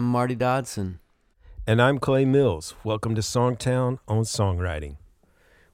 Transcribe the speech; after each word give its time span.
I'm 0.00 0.06
Marty 0.06 0.34
Dodson. 0.34 0.98
And 1.66 1.82
I'm 1.82 1.98
Clay 1.98 2.24
Mills. 2.24 2.74
Welcome 2.84 3.14
to 3.16 3.20
Songtown 3.20 3.98
on 4.08 4.22
Songwriting. 4.22 4.96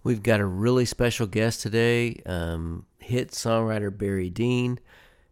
We've 0.03 0.21
got 0.21 0.41
a 0.41 0.45
really 0.45 0.85
special 0.85 1.29
guest 1.29 1.61
today, 1.61 2.23
um, 2.27 2.87
hit 2.99 3.31
songwriter 3.31 3.97
Barry 3.97 4.29
Dean, 4.29 4.81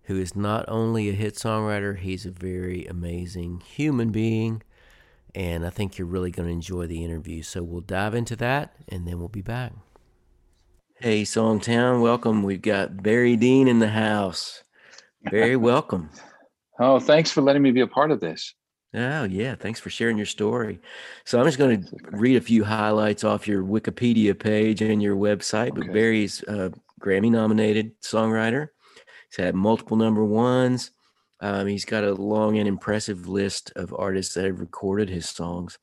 who 0.05 0.17
is 0.17 0.37
not 0.37 0.65
only 0.69 1.09
a 1.09 1.13
hit 1.13 1.35
songwriter, 1.35 1.99
he's 1.99 2.25
a 2.25 2.31
very 2.31 2.87
amazing 2.87 3.63
human 3.67 4.13
being. 4.13 4.63
And 5.35 5.67
I 5.67 5.71
think 5.71 5.99
you're 5.99 6.07
really 6.07 6.31
going 6.31 6.47
to 6.47 6.53
enjoy 6.53 6.87
the 6.87 7.05
interview. 7.05 7.43
So 7.43 7.65
we'll 7.65 7.81
dive 7.81 8.15
into 8.15 8.37
that 8.37 8.77
and 8.89 9.09
then 9.09 9.19
we'll 9.19 9.27
be 9.27 9.43
back. 9.43 9.73
Hey, 11.01 11.25
Songtown, 11.25 12.01
welcome. 12.01 12.45
We've 12.45 12.63
got 12.63 13.03
Barry 13.03 13.35
Dean 13.35 13.67
in 13.67 13.81
the 13.81 13.89
house. 13.89 14.63
Very 15.29 15.57
welcome. 15.57 16.11
oh, 16.79 17.01
thanks 17.01 17.33
for 17.33 17.41
letting 17.41 17.63
me 17.63 17.73
be 17.73 17.81
a 17.81 17.89
part 17.89 18.13
of 18.13 18.21
this. 18.21 18.55
Oh, 18.95 19.25
yeah. 19.25 19.57
Thanks 19.57 19.81
for 19.81 19.91
sharing 19.91 20.17
your 20.17 20.27
story. 20.27 20.79
So 21.25 21.41
I'm 21.41 21.47
just 21.47 21.59
going 21.59 21.83
to 21.83 21.97
read 22.13 22.37
a 22.37 22.41
few 22.41 22.63
highlights 22.63 23.25
off 23.25 23.49
your 23.49 23.65
Wikipedia 23.65 24.39
page 24.39 24.83
and 24.83 25.03
your 25.03 25.17
website. 25.17 25.71
Okay. 25.71 25.81
But 25.81 25.93
Barry's 25.93 26.43
a 26.45 26.73
Grammy 27.01 27.31
nominated 27.31 28.01
songwriter. 28.01 28.69
He's 29.31 29.45
had 29.45 29.57
multiple 29.57 29.97
number 29.97 30.25
ones. 30.25 30.93
Um, 31.41 31.67
he's 31.67 31.85
got 31.85 32.05
a 32.05 32.15
long 32.15 32.57
and 32.59 32.69
impressive 32.69 33.27
list 33.27 33.73
of 33.75 33.93
artists 33.99 34.35
that 34.35 34.45
have 34.45 34.61
recorded 34.61 35.09
his 35.09 35.29
songs. 35.29 35.77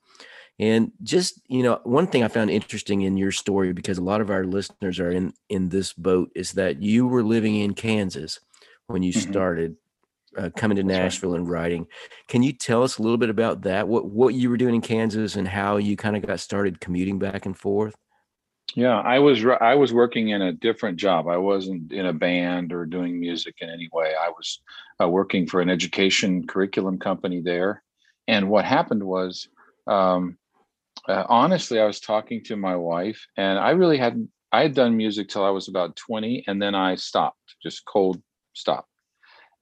And 0.58 0.92
just, 1.04 1.42
you 1.48 1.64
know, 1.64 1.82
one 1.84 2.08
thing 2.08 2.24
I 2.24 2.30
found 2.30 2.50
interesting 2.50 3.02
in 3.02 3.18
your 3.18 3.32
story, 3.32 3.74
because 3.74 3.98
a 3.98 4.04
lot 4.04 4.22
of 4.22 4.30
our 4.30 4.46
listeners 4.46 5.00
are 5.00 5.12
in, 5.12 5.34
in 5.50 5.70
this 5.70 5.92
boat, 5.92 6.32
is 6.34 6.54
that 6.54 6.82
you 6.82 7.08
were 7.08 7.24
living 7.24 7.56
in 7.56 7.74
Kansas 7.74 8.40
when 8.88 9.04
you 9.04 9.12
mm-hmm. 9.12 9.32
started 9.32 9.76
uh, 10.38 10.50
coming 10.56 10.78
to 10.78 10.84
Nashville 10.84 11.36
and 11.36 11.50
writing. 11.50 11.88
Can 12.28 12.44
you 12.44 12.54
tell 12.54 12.84
us 12.84 12.98
a 12.98 13.02
little 13.02 13.18
bit 13.18 13.30
about 13.30 13.64
that? 13.64 13.88
What 13.88 14.06
what 14.06 14.34
you 14.34 14.50
were 14.50 14.58
doing 14.58 14.76
in 14.76 14.82
Kansas 14.82 15.36
and 15.36 15.48
how 15.48 15.78
you 15.78 15.96
kind 15.98 16.16
of 16.16 16.26
got 16.26 16.40
started 16.40 16.80
commuting 16.80 17.20
back 17.20 17.46
and 17.46 17.58
forth? 17.58 17.96
Yeah, 18.76 19.00
I 19.00 19.20
was 19.20 19.46
I 19.60 19.76
was 19.76 19.94
working 19.94 20.30
in 20.30 20.42
a 20.42 20.54
different 20.54 20.98
job. 20.98 21.28
I 21.28 21.38
wasn't 21.38 21.92
in 21.92 22.06
a 22.06 22.14
band 22.14 22.72
or 22.72 22.86
doing 22.86 23.20
music 23.20 23.56
in 23.60 23.70
any 23.70 23.90
way. 23.92 24.14
I 24.20 24.30
was 24.30 24.62
uh, 25.02 25.10
working 25.10 25.48
for 25.48 25.62
an 25.62 25.70
education 25.70 26.48
curriculum 26.48 26.98
company 26.98 27.42
there. 27.42 27.84
And 28.28 28.50
what 28.50 28.64
happened 28.64 29.04
was, 29.04 29.50
um, 29.88 30.38
uh, 31.10 31.26
honestly, 31.28 31.80
I 31.80 31.86
was 31.86 32.00
talking 32.00 32.44
to 32.46 32.56
my 32.56 32.76
wife, 32.76 33.26
and 33.36 33.60
I 33.60 33.72
really 33.72 33.98
hadn't. 33.98 34.30
I 34.54 34.62
had 34.62 34.76
done 34.76 34.96
music 34.96 35.28
till 35.28 35.44
I 35.44 35.50
was 35.50 35.68
about 35.68 35.98
twenty, 35.98 36.44
and 36.48 36.62
then 36.62 36.76
I 36.76 36.96
stopped, 36.96 37.56
just 37.62 37.84
cold 37.86 38.22
stopped 38.54 38.91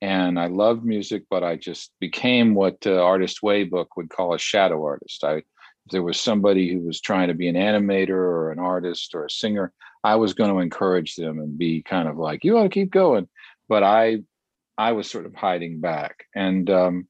and 0.02 0.40
I 0.40 0.48
loved 0.48 0.86
music, 0.86 1.24
but 1.30 1.44
I 1.44 1.58
just 1.58 1.92
became 2.00 2.56
what 2.56 2.78
uh, 2.86 3.02
Artist 3.04 3.44
Way 3.44 3.66
book 3.66 3.98
would 3.98 4.10
call 4.10 4.34
a 4.34 4.40
shadow 4.40 4.84
artist. 4.84 5.24
I, 5.24 5.36
if 5.36 5.44
there 5.92 6.04
was 6.04 6.20
somebody 6.20 6.72
who 6.72 6.82
was 6.82 7.02
trying 7.02 7.28
to 7.28 7.34
be 7.34 7.48
an 7.48 7.56
animator 7.56 8.12
or 8.12 8.52
an 8.52 8.60
artist 8.60 9.14
or 9.14 9.26
a 9.26 9.30
singer, 9.30 9.74
I 10.04 10.16
was 10.16 10.34
going 10.34 10.52
to 10.52 10.60
encourage 10.60 11.16
them 11.16 11.40
and 11.40 11.58
be 11.58 11.82
kind 11.82 12.08
of 12.08 12.18
like, 12.18 12.44
"You 12.44 12.58
ought 12.58 12.64
to 12.64 12.70
keep 12.70 12.92
going," 12.92 13.28
but 13.68 13.84
I, 13.84 14.20
I 14.78 14.94
was 14.94 15.10
sort 15.10 15.26
of 15.26 15.36
hiding 15.36 15.82
back, 15.82 16.26
and 16.34 16.70
um, 16.70 17.08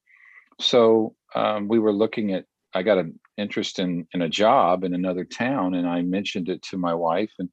so 0.60 1.16
um, 1.36 1.68
we 1.68 1.80
were 1.80 1.94
looking 1.94 2.34
at. 2.34 2.46
I 2.74 2.84
got 2.84 3.00
an 3.00 3.20
interest 3.38 3.80
in 3.80 4.08
in 4.14 4.22
a 4.24 4.30
job 4.30 4.84
in 4.84 4.96
another 4.96 5.26
town, 5.26 5.76
and 5.76 5.88
I 5.88 6.02
mentioned 6.02 6.50
it 6.50 6.64
to 6.64 6.78
my 6.78 6.96
wife, 6.96 7.32
and 7.38 7.50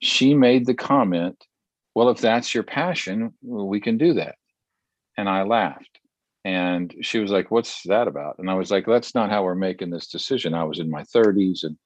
she 0.00 0.34
made 0.34 0.66
the 0.66 0.74
comment, 0.74 1.44
"Well, 1.94 2.10
if 2.10 2.18
that's 2.18 2.52
your 2.52 2.64
passion, 2.64 3.34
we 3.42 3.80
can 3.80 3.98
do 3.98 4.14
that." 4.14 4.34
And 5.16 5.28
I 5.28 5.42
laughed. 5.42 5.98
And 6.44 6.92
she 7.02 7.20
was 7.20 7.30
like, 7.30 7.50
"What's 7.50 7.82
that 7.84 8.08
about?" 8.08 8.36
And 8.38 8.50
I 8.50 8.54
was 8.54 8.70
like, 8.70 8.84
"That's 8.86 9.14
not 9.14 9.30
how 9.30 9.44
we're 9.44 9.54
making 9.54 9.90
this 9.90 10.08
decision." 10.08 10.54
I 10.54 10.64
was 10.64 10.80
in 10.80 10.90
my 10.90 11.04
30s, 11.04 11.62
and 11.62 11.76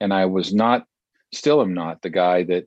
and 0.00 0.12
I 0.12 0.26
was 0.26 0.54
not, 0.54 0.84
still 1.32 1.60
am 1.60 1.74
not 1.74 2.02
the 2.02 2.10
guy 2.10 2.44
that, 2.44 2.66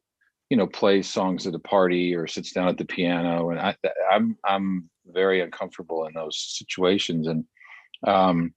you 0.50 0.58
know, 0.58 0.68
plays 0.68 1.08
songs 1.08 1.48
at 1.48 1.56
a 1.56 1.60
party 1.60 2.16
or 2.16 2.28
sits 2.28 2.52
down 2.52 2.68
at 2.68 2.78
the 2.78 2.86
piano. 2.86 3.52
And 3.52 3.60
I, 3.60 3.76
I'm 4.12 4.38
I'm 4.44 4.90
very 5.06 5.42
uncomfortable 5.42 6.06
in 6.06 6.14
those 6.14 6.38
situations. 6.38 7.28
And 7.28 7.46
um, 8.06 8.54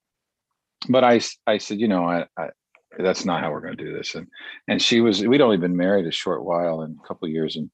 but 0.89 1.05
I 1.05 1.21
I 1.47 1.59
said, 1.59 1.81
you 1.81 1.89
know, 1.89 2.05
I, 2.05 2.27
I 2.37 2.49
that's 2.99 3.25
not 3.25 3.41
how 3.41 3.51
we're 3.51 3.61
going 3.61 3.77
to 3.77 3.85
do 3.85 3.93
this. 3.93 4.15
And 4.15 4.27
and 4.69 4.83
she 4.83 5.01
was 5.01 5.25
we'd 5.25 5.41
only 5.41 5.57
been 5.57 5.77
married 5.77 6.07
a 6.07 6.13
short 6.13 6.45
while 6.45 6.81
and 6.81 6.97
a 7.03 7.07
couple 7.07 7.29
years, 7.29 7.57
and 7.57 7.71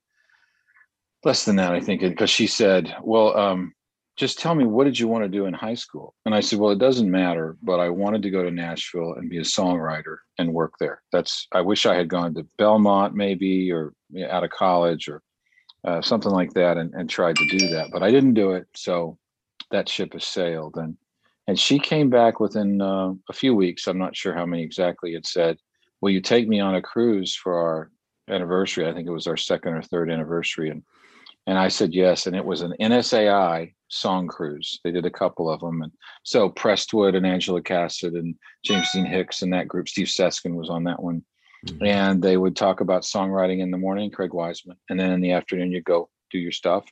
less 1.25 1.45
than 1.45 1.57
that, 1.57 1.73
I 1.73 1.81
think, 1.81 2.01
because 2.01 2.31
she 2.31 2.47
said, 2.47 2.95
"Well, 3.03 3.37
um, 3.37 3.75
just 4.17 4.39
tell 4.39 4.55
me 4.55 4.65
what 4.65 4.85
did 4.85 4.99
you 4.99 5.09
want 5.09 5.25
to 5.25 5.29
do 5.29 5.47
in 5.47 5.55
high 5.55 5.75
school?" 5.75 6.15
And 6.25 6.35
I 6.35 6.41
said, 6.41 6.59
"Well, 6.59 6.71
it 6.71 6.79
doesn't 6.79 7.11
matter, 7.11 7.57
but 7.63 7.81
I 7.81 7.89
wanted 7.89 8.23
to 8.23 8.31
go 8.31 8.43
to 8.43 8.51
Nashville 8.51 9.15
and 9.15 9.31
be 9.31 9.39
a 9.39 9.43
songwriter 9.43 10.19
and 10.39 10.55
work 10.55 10.75
there. 10.79 11.03
That's 11.13 11.47
I 11.53 11.61
wish 11.61 11.87
I 11.87 11.95
had 11.95 12.09
gone 12.09 12.35
to 12.35 12.47
Belmont 12.57 13.15
maybe 13.15 13.73
or 13.73 13.93
out 14.29 14.45
of 14.45 14.51
college 14.51 15.09
or 15.09 15.23
uh, 15.85 16.03
something 16.03 16.33
like 16.33 16.53
that 16.55 16.77
and, 16.77 16.93
and 16.95 17.09
tried 17.09 17.37
to 17.37 17.59
do 17.59 17.69
that, 17.69 17.91
but 17.93 18.03
I 18.03 18.11
didn't 18.11 18.35
do 18.35 18.53
it. 18.53 18.67
So 18.75 19.19
that 19.71 19.89
ship 19.89 20.13
has 20.15 20.25
sailed 20.25 20.77
and." 20.77 20.97
And 21.47 21.59
she 21.59 21.79
came 21.79 22.11
back 22.11 22.41
within 22.41 22.83
uh, 22.83 23.15
a 23.31 23.33
few 23.33 23.55
weeks. 23.55 23.87
I'm 23.87 23.97
not 23.97 24.15
sure 24.15 24.35
how 24.35 24.45
many 24.45 24.63
exactly. 24.63 25.15
It 25.15 25.27
said, 25.27 25.57
"Will 26.03 26.11
you 26.11 26.21
take 26.21 26.47
me 26.47 26.61
on 26.61 26.75
a 26.75 26.83
cruise 26.83 27.35
for 27.35 27.59
our 27.59 27.91
anniversary? 28.29 28.87
I 28.87 28.93
think 28.93 29.09
it 29.09 29.13
was 29.13 29.27
our 29.27 29.39
second 29.39 29.73
or 29.73 29.81
third 29.81 30.11
anniversary." 30.11 30.69
And 30.69 30.83
and 31.49 31.59
I 31.59 31.69
said 31.69 31.95
yes. 31.95 32.27
And 32.27 32.37
it 32.37 32.45
was 32.45 32.61
an 32.61 32.75
NSAI 32.79 33.73
song 33.89 34.29
cruise. 34.29 34.81
They 34.85 34.93
did 34.93 35.07
a 35.07 35.11
couple 35.11 35.51
of 35.51 35.61
them. 35.61 35.81
And 35.81 35.91
so 36.23 36.51
Prestwood 36.51 37.17
and 37.17 37.27
Angela 37.27 37.63
Kaset 37.63 38.15
and 38.15 38.35
James 38.67 38.87
Dean 38.93 39.07
Hicks 39.07 39.41
and 39.41 39.51
that 39.55 39.67
group, 39.67 39.89
Steve 39.89 40.09
Seskin 40.09 40.57
was 40.57 40.69
on 40.69 40.85
that 40.85 41.03
one. 41.03 41.25
Mm-hmm. 41.67 41.87
And 41.87 42.23
they 42.23 42.37
would 42.37 42.55
talk 42.55 42.83
about 42.83 43.03
songwriting 43.03 43.61
in 43.61 43.71
the 43.71 43.79
morning, 43.79 44.11
Craig 44.11 44.35
Wiseman. 44.35 44.77
And 44.91 45.01
then 45.01 45.11
in 45.11 45.23
the 45.23 45.33
afternoon, 45.33 45.73
you 45.73 45.81
go 45.81 46.11
do 46.31 46.39
your 46.39 46.53
stuff. 46.53 46.85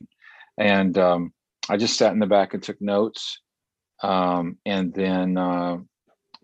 And 0.56 0.96
um, 0.96 1.34
I 1.68 1.76
just 1.76 1.98
sat 1.98 2.14
in 2.14 2.18
the 2.18 2.26
back 2.26 2.54
and 2.54 2.62
took 2.62 2.80
notes. 2.80 3.42
Um, 4.02 4.56
and 4.64 4.92
then 4.94 5.36
uh, 5.36 5.78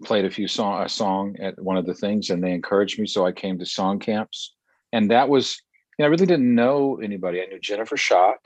played 0.05 0.27
a 0.27 0.31
few 0.31 0.49
song 0.49 0.83
a 0.85 0.89
song 0.89 1.35
at 1.41 1.59
one 1.63 1.79
of 1.79 1.87
the 1.87 1.95
things 1.95 2.29
and 2.31 2.43
they 2.43 2.53
encouraged 2.53 2.99
me 2.99 3.07
so 3.07 3.25
i 3.25 3.31
came 3.31 3.59
to 3.59 3.67
song 3.67 3.99
camps 3.99 4.55
and 4.93 5.11
that 5.11 5.29
was 5.29 5.61
you 5.99 6.03
know, 6.03 6.07
I 6.07 6.09
really 6.09 6.27
didn't 6.27 6.55
know 6.55 7.01
anybody. 7.03 7.43
I 7.43 7.47
knew 7.47 7.61
Jennifer 7.61 7.97
Schott 7.97 8.39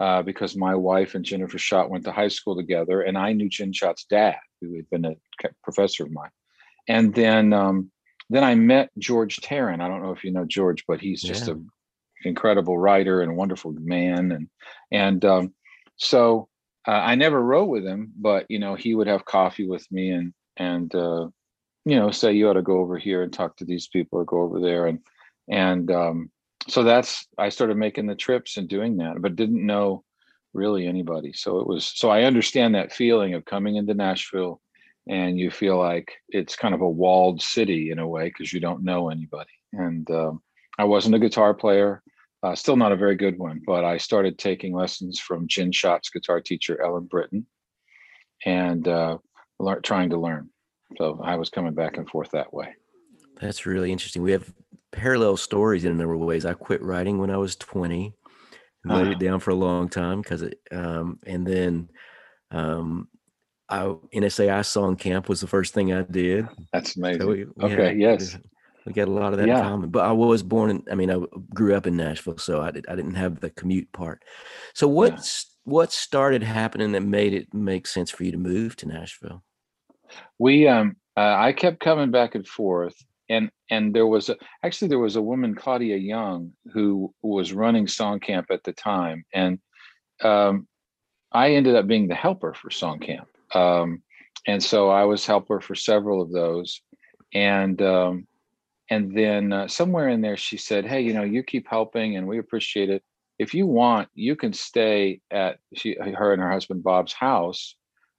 uh, 0.00 0.22
because 0.22 0.56
my 0.56 0.74
wife 0.74 1.14
and 1.14 1.24
Jennifer 1.24 1.58
Schott 1.58 1.90
went 1.90 2.04
to 2.04 2.12
high 2.12 2.28
school 2.28 2.56
together, 2.56 3.02
and 3.02 3.16
I 3.16 3.32
knew 3.32 3.48
Jen 3.48 3.72
Schott's 3.72 4.04
dad, 4.04 4.36
who 4.60 4.76
had 4.76 4.90
been 4.90 5.04
a 5.04 5.14
professor 5.62 6.04
of 6.04 6.12
mine. 6.12 6.30
And 6.88 7.14
then, 7.14 7.52
um, 7.52 7.90
then 8.28 8.44
I 8.44 8.54
met 8.54 8.90
George 8.98 9.36
Teren. 9.40 9.80
I 9.80 9.88
don't 9.88 10.02
know 10.02 10.12
if 10.12 10.24
you 10.24 10.32
know 10.32 10.44
George, 10.44 10.84
but 10.86 11.00
he's 11.00 11.22
just 11.22 11.46
yeah. 11.46 11.54
an 11.54 11.68
incredible 12.24 12.76
writer 12.76 13.22
and 13.22 13.30
a 13.30 13.34
wonderful 13.34 13.72
man. 13.72 14.32
And 14.32 14.48
and 14.90 15.24
um, 15.24 15.54
so 15.96 16.48
uh, 16.86 16.90
I 16.90 17.14
never 17.14 17.40
wrote 17.40 17.68
with 17.68 17.84
him, 17.84 18.12
but 18.16 18.46
you 18.48 18.58
know, 18.58 18.74
he 18.74 18.94
would 18.94 19.06
have 19.06 19.24
coffee 19.24 19.66
with 19.66 19.86
me 19.90 20.10
and 20.10 20.34
and 20.56 20.94
uh, 20.94 21.28
you 21.84 21.96
know 21.96 22.10
say 22.10 22.32
you 22.32 22.48
ought 22.48 22.54
to 22.54 22.62
go 22.62 22.78
over 22.78 22.98
here 22.98 23.22
and 23.22 23.32
talk 23.32 23.56
to 23.56 23.64
these 23.64 23.88
people 23.88 24.18
or 24.18 24.24
go 24.24 24.42
over 24.42 24.60
there 24.60 24.86
and 24.86 24.98
and 25.48 25.90
um, 25.90 26.30
so 26.68 26.82
that's 26.82 27.26
I 27.38 27.48
started 27.48 27.76
making 27.76 28.06
the 28.06 28.14
trips 28.14 28.56
and 28.56 28.68
doing 28.68 28.96
that, 28.98 29.20
but 29.20 29.36
didn't 29.36 29.64
know 29.66 30.04
really 30.54 30.86
anybody. 30.86 31.32
So 31.32 31.58
it 31.60 31.66
was 31.66 31.84
so 31.84 32.10
I 32.10 32.22
understand 32.22 32.74
that 32.74 32.92
feeling 32.92 33.34
of 33.34 33.44
coming 33.44 33.76
into 33.76 33.94
Nashville 33.94 34.60
and 35.08 35.38
you 35.38 35.50
feel 35.50 35.78
like 35.78 36.12
it's 36.28 36.56
kind 36.56 36.74
of 36.74 36.80
a 36.80 36.88
walled 36.88 37.42
city 37.42 37.90
in 37.90 37.98
a 37.98 38.06
way 38.06 38.26
because 38.26 38.52
you 38.52 38.60
don't 38.60 38.84
know 38.84 39.10
anybody. 39.10 39.50
And 39.72 40.08
um, 40.10 40.42
I 40.78 40.84
wasn't 40.84 41.16
a 41.16 41.18
guitar 41.18 41.54
player, 41.54 42.02
uh, 42.42 42.54
still 42.54 42.76
not 42.76 42.92
a 42.92 42.96
very 42.96 43.16
good 43.16 43.38
one, 43.38 43.60
but 43.66 43.84
I 43.84 43.96
started 43.96 44.38
taking 44.38 44.74
lessons 44.74 45.18
from 45.18 45.48
Jen 45.48 45.72
Schott's 45.72 46.10
guitar 46.10 46.40
teacher 46.40 46.80
Ellen 46.82 47.06
Britton, 47.06 47.46
and 48.44 48.86
uh, 48.86 49.18
learn, 49.58 49.82
trying 49.82 50.10
to 50.10 50.20
learn. 50.20 50.50
So 50.98 51.20
I 51.22 51.36
was 51.36 51.50
coming 51.50 51.74
back 51.74 51.96
and 51.96 52.08
forth 52.08 52.30
that 52.32 52.52
way. 52.52 52.74
That's 53.40 53.64
really 53.64 53.90
interesting. 53.90 54.22
We 54.22 54.32
have 54.32 54.52
parallel 54.92 55.36
stories 55.36 55.84
in 55.84 55.92
a 55.92 55.94
number 55.94 56.14
of 56.14 56.20
ways. 56.20 56.46
I 56.46 56.54
quit 56.54 56.82
writing 56.82 57.18
when 57.18 57.30
I 57.30 57.38
was 57.38 57.56
20, 57.56 58.14
uh-huh. 58.88 58.96
laid 58.96 59.08
it 59.08 59.18
down 59.18 59.40
for 59.40 59.50
a 59.50 59.56
long 59.56 59.88
time 59.88 60.20
because 60.20 60.42
it, 60.42 60.60
um, 60.70 61.18
and 61.26 61.46
then, 61.46 61.88
um, 62.50 63.08
I 63.68 63.94
NSAI 64.14 64.64
song 64.66 64.96
camp 64.96 65.30
was 65.30 65.40
the 65.40 65.46
first 65.46 65.72
thing 65.72 65.94
I 65.94 66.02
did. 66.02 66.46
That's 66.72 66.96
amazing. 66.96 67.22
So 67.22 67.28
we, 67.28 67.44
we 67.44 67.64
okay. 67.64 67.86
Had, 67.86 67.98
yes. 67.98 68.36
We 68.84 68.92
got 68.92 69.08
a 69.08 69.12
lot 69.12 69.32
of 69.32 69.38
that 69.38 69.48
yeah. 69.48 69.58
in 69.58 69.64
common, 69.64 69.90
but 69.90 70.04
I 70.04 70.12
was 70.12 70.42
born 70.42 70.70
in, 70.70 70.84
I 70.90 70.94
mean, 70.94 71.10
I 71.10 71.18
grew 71.54 71.74
up 71.74 71.86
in 71.86 71.96
Nashville, 71.96 72.38
so 72.38 72.60
I 72.60 72.70
did, 72.70 72.84
I 72.88 72.96
didn't 72.96 73.14
have 73.14 73.40
the 73.40 73.50
commute 73.50 73.90
part. 73.92 74.22
So 74.74 74.88
what's, 74.88 75.46
yeah. 75.64 75.72
what 75.72 75.92
started 75.92 76.42
happening 76.42 76.92
that 76.92 77.02
made 77.02 77.32
it 77.32 77.54
make 77.54 77.86
sense 77.86 78.10
for 78.10 78.24
you 78.24 78.32
to 78.32 78.38
move 78.38 78.76
to 78.76 78.88
Nashville? 78.88 79.44
We, 80.38 80.66
um, 80.66 80.96
uh, 81.16 81.36
I 81.38 81.52
kept 81.52 81.80
coming 81.80 82.10
back 82.10 82.34
and 82.34 82.46
forth 82.46 82.96
and 83.32 83.50
and 83.70 83.94
there 83.94 84.06
was 84.06 84.28
a, 84.28 84.36
actually 84.62 84.88
there 84.88 84.98
was 84.98 85.16
a 85.16 85.22
woman 85.22 85.54
claudia 85.54 85.96
young 85.96 86.52
who 86.72 87.12
was 87.22 87.52
running 87.52 87.88
song 87.88 88.20
camp 88.20 88.46
at 88.50 88.62
the 88.64 88.72
time 88.72 89.24
and 89.34 89.58
um, 90.22 90.68
i 91.32 91.54
ended 91.54 91.74
up 91.74 91.86
being 91.86 92.08
the 92.08 92.14
helper 92.14 92.54
for 92.54 92.70
song 92.70 92.98
camp 92.98 93.28
um, 93.54 94.02
and 94.46 94.62
so 94.62 94.90
I 94.90 95.04
was 95.04 95.26
helper 95.26 95.60
for 95.60 95.74
several 95.74 96.20
of 96.20 96.32
those, 96.32 96.80
and 97.32 97.80
um, 97.82 98.26
and 98.90 99.16
then 99.16 99.52
uh, 99.52 99.68
somewhere 99.68 100.08
in 100.08 100.20
there 100.20 100.36
she 100.36 100.56
said, 100.56 100.86
"Hey, 100.86 101.02
you 101.02 101.14
know, 101.14 101.22
you 101.22 101.42
keep 101.42 101.68
helping, 101.68 102.16
and 102.16 102.26
we 102.26 102.38
appreciate 102.38 102.90
it. 102.90 103.02
If 103.38 103.54
you 103.54 103.66
want, 103.66 104.08
you 104.14 104.36
can 104.36 104.52
stay 104.52 105.20
at 105.30 105.58
she, 105.74 105.94
her 105.94 106.32
and 106.32 106.42
her 106.42 106.50
husband 106.50 106.82
Bob's 106.82 107.12
house 107.12 107.76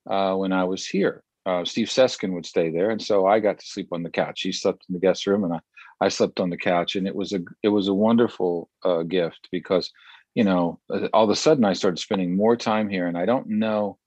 uh, 0.10 0.36
when 0.36 0.54
I 0.54 0.64
was 0.64 0.86
here." 0.88 1.24
Uh, 1.46 1.66
Steve 1.66 1.88
Seskin 1.88 2.34
would 2.34 2.46
stay 2.46 2.70
there, 2.70 2.90
and 2.90 3.02
so 3.02 3.26
I 3.26 3.40
got 3.40 3.60
to 3.60 3.66
sleep 3.66 3.90
on 3.92 4.04
the 4.04 4.10
couch. 4.10 4.42
He 4.42 4.52
slept 4.52 4.86
in 4.88 4.94
the 4.94 5.00
guest 5.00 5.28
room, 5.28 5.44
and 5.44 5.54
I, 5.54 5.60
I 6.02 6.10
slept 6.10 6.40
on 6.40 6.50
the 6.50 6.58
couch, 6.58 6.96
and 6.96 7.08
it 7.08 7.16
was 7.16 7.34
a 7.34 7.40
it 7.62 7.70
was 7.70 7.88
a 7.88 7.94
wonderful 7.94 8.70
uh, 8.84 9.04
gift 9.04 9.50
because, 9.52 9.92
you 10.36 10.44
know, 10.44 10.80
uh, 10.90 11.08
all 11.14 11.26
of 11.26 11.30
a 11.30 11.36
sudden 11.36 11.66
I 11.66 11.74
started 11.74 12.00
spending 12.00 12.36
more 12.36 12.56
time 12.56 12.90
here, 12.90 13.08
and 13.08 13.18
I 13.18 13.26
don't 13.26 13.48
know 13.48 13.98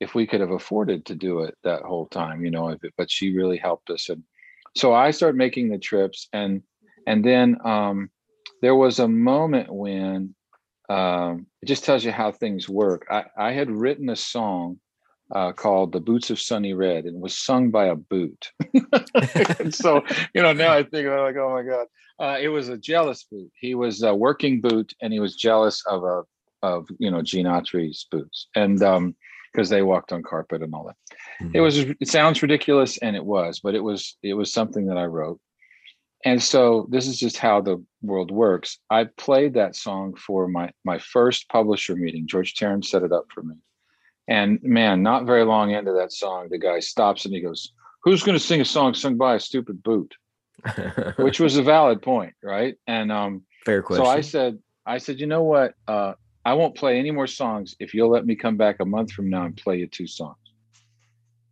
if 0.00 0.14
we 0.14 0.26
could 0.26 0.40
have 0.40 0.50
afforded 0.50 1.06
to 1.06 1.14
do 1.14 1.40
it 1.40 1.56
that 1.64 1.82
whole 1.82 2.06
time, 2.06 2.44
you 2.44 2.50
know, 2.50 2.76
but 2.96 3.10
she 3.10 3.34
really 3.34 3.56
helped 3.56 3.90
us. 3.90 4.08
And 4.08 4.22
so 4.74 4.92
I 4.92 5.10
started 5.10 5.38
making 5.38 5.70
the 5.70 5.78
trips 5.78 6.28
and, 6.32 6.62
and 7.06 7.24
then 7.24 7.56
um, 7.64 8.10
there 8.60 8.74
was 8.74 8.98
a 8.98 9.08
moment 9.08 9.72
when 9.72 10.34
um, 10.88 11.46
it 11.62 11.66
just 11.66 11.84
tells 11.84 12.04
you 12.04 12.12
how 12.12 12.30
things 12.30 12.68
work. 12.68 13.06
I, 13.10 13.24
I 13.36 13.52
had 13.52 13.70
written 13.70 14.10
a 14.10 14.16
song 14.16 14.78
uh, 15.34 15.52
called 15.52 15.92
"The 15.92 16.00
Boots 16.00 16.30
of 16.30 16.40
Sunny 16.40 16.74
Red" 16.74 17.04
and 17.04 17.20
was 17.20 17.36
sung 17.36 17.70
by 17.70 17.86
a 17.86 17.96
boot. 17.96 18.50
so 19.70 20.02
you 20.34 20.42
know 20.42 20.52
now 20.52 20.72
I 20.72 20.82
think 20.82 21.08
I'm 21.08 21.18
like, 21.18 21.36
oh 21.36 21.50
my 21.50 21.62
god, 21.62 21.86
uh, 22.20 22.38
it 22.40 22.48
was 22.48 22.68
a 22.68 22.78
jealous 22.78 23.24
boot. 23.24 23.50
He 23.58 23.74
was 23.74 24.02
a 24.02 24.14
working 24.14 24.60
boot, 24.60 24.92
and 25.02 25.12
he 25.12 25.20
was 25.20 25.36
jealous 25.36 25.84
of 25.86 26.04
a 26.04 26.22
of 26.62 26.88
you 26.98 27.10
know 27.10 27.22
Gene 27.22 27.46
Autry's 27.46 28.06
boots. 28.10 28.48
And 28.54 28.82
um, 28.82 29.16
because 29.56 29.70
they 29.70 29.82
walked 29.82 30.12
on 30.12 30.22
carpet 30.22 30.62
and 30.62 30.74
all 30.74 30.84
that. 30.84 30.96
Mm-hmm. 31.42 31.56
It 31.56 31.60
was 31.60 31.78
it 31.78 32.08
sounds 32.08 32.42
ridiculous 32.42 32.98
and 32.98 33.16
it 33.16 33.24
was, 33.24 33.60
but 33.60 33.74
it 33.74 33.80
was 33.80 34.16
it 34.22 34.34
was 34.34 34.52
something 34.52 34.86
that 34.86 34.98
I 34.98 35.06
wrote. 35.06 35.40
And 36.24 36.42
so 36.42 36.86
this 36.90 37.06
is 37.06 37.18
just 37.18 37.38
how 37.38 37.60
the 37.60 37.82
world 38.02 38.30
works. 38.30 38.78
I 38.90 39.04
played 39.16 39.54
that 39.54 39.74
song 39.74 40.14
for 40.14 40.46
my 40.46 40.70
my 40.84 40.98
first 40.98 41.48
publisher 41.48 41.96
meeting. 41.96 42.26
George 42.26 42.54
Teren 42.54 42.84
set 42.84 43.02
it 43.02 43.12
up 43.12 43.26
for 43.32 43.42
me. 43.42 43.54
And 44.28 44.62
man, 44.62 45.02
not 45.02 45.24
very 45.24 45.44
long 45.44 45.70
into 45.70 45.92
that 45.92 46.12
song, 46.12 46.48
the 46.50 46.58
guy 46.58 46.80
stops 46.80 47.24
and 47.24 47.34
he 47.34 47.40
goes, 47.40 47.72
Who's 48.02 48.22
gonna 48.22 48.38
sing 48.38 48.60
a 48.60 48.64
song 48.64 48.94
sung 48.94 49.16
by 49.16 49.34
a 49.34 49.40
stupid 49.40 49.82
boot? 49.82 50.14
Which 51.16 51.38
was 51.40 51.56
a 51.56 51.62
valid 51.62 52.02
point, 52.02 52.34
right? 52.42 52.76
And 52.86 53.12
um 53.12 53.42
fair 53.64 53.82
question. 53.82 54.04
So 54.04 54.10
I 54.10 54.20
said, 54.20 54.58
I 54.86 54.98
said, 54.98 55.20
you 55.20 55.26
know 55.26 55.42
what? 55.42 55.74
Uh, 55.86 56.14
I 56.46 56.54
won't 56.54 56.76
play 56.76 56.98
any 56.98 57.10
more 57.10 57.26
songs 57.26 57.74
if 57.80 57.92
you'll 57.92 58.08
let 58.08 58.24
me 58.24 58.36
come 58.36 58.56
back 58.56 58.76
a 58.78 58.84
month 58.84 59.10
from 59.10 59.28
now 59.28 59.44
and 59.44 59.56
play 59.56 59.78
you 59.78 59.88
two 59.88 60.06
songs. 60.06 60.38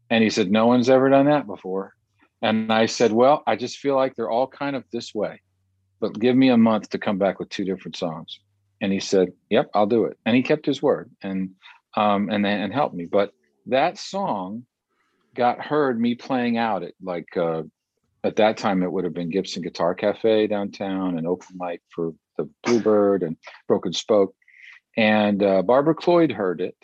And 0.08 0.22
he 0.22 0.30
said, 0.30 0.52
No 0.52 0.68
one's 0.68 0.88
ever 0.88 1.10
done 1.10 1.26
that 1.26 1.48
before. 1.48 1.94
And 2.40 2.72
I 2.72 2.86
said, 2.86 3.10
Well, 3.10 3.42
I 3.44 3.56
just 3.56 3.78
feel 3.78 3.96
like 3.96 4.14
they're 4.14 4.30
all 4.30 4.46
kind 4.46 4.76
of 4.76 4.84
this 4.92 5.12
way, 5.12 5.40
but 5.98 6.18
give 6.20 6.36
me 6.36 6.50
a 6.50 6.56
month 6.56 6.90
to 6.90 6.98
come 6.98 7.18
back 7.18 7.40
with 7.40 7.48
two 7.48 7.64
different 7.64 7.96
songs. 7.96 8.38
And 8.80 8.92
he 8.92 9.00
said, 9.00 9.32
Yep, 9.50 9.70
I'll 9.74 9.86
do 9.86 10.04
it. 10.04 10.16
And 10.24 10.36
he 10.36 10.42
kept 10.42 10.64
his 10.64 10.80
word 10.80 11.10
and 11.22 11.50
um 11.96 12.28
and 12.30 12.46
and 12.46 12.72
helped 12.72 12.94
me. 12.94 13.06
But 13.06 13.32
that 13.66 13.98
song 13.98 14.64
got 15.34 15.60
heard 15.60 16.00
me 16.00 16.14
playing 16.14 16.58
out 16.58 16.82
at 16.82 16.94
like 17.02 17.36
uh 17.36 17.62
at 18.22 18.36
that 18.36 18.56
time 18.56 18.82
it 18.82 18.90
would 18.90 19.04
have 19.04 19.14
been 19.14 19.30
Gibson 19.30 19.62
Guitar 19.62 19.94
Cafe 19.94 20.46
downtown 20.46 21.18
and 21.18 21.26
open 21.26 21.56
mic 21.58 21.82
for 21.94 22.12
the 22.36 22.48
Bluebird 22.64 23.22
and 23.22 23.36
Broken 23.68 23.92
Spoke 23.92 24.34
and 24.96 25.42
uh, 25.42 25.62
Barbara 25.62 25.94
Cloyd 25.94 26.30
heard 26.30 26.60
it, 26.60 26.76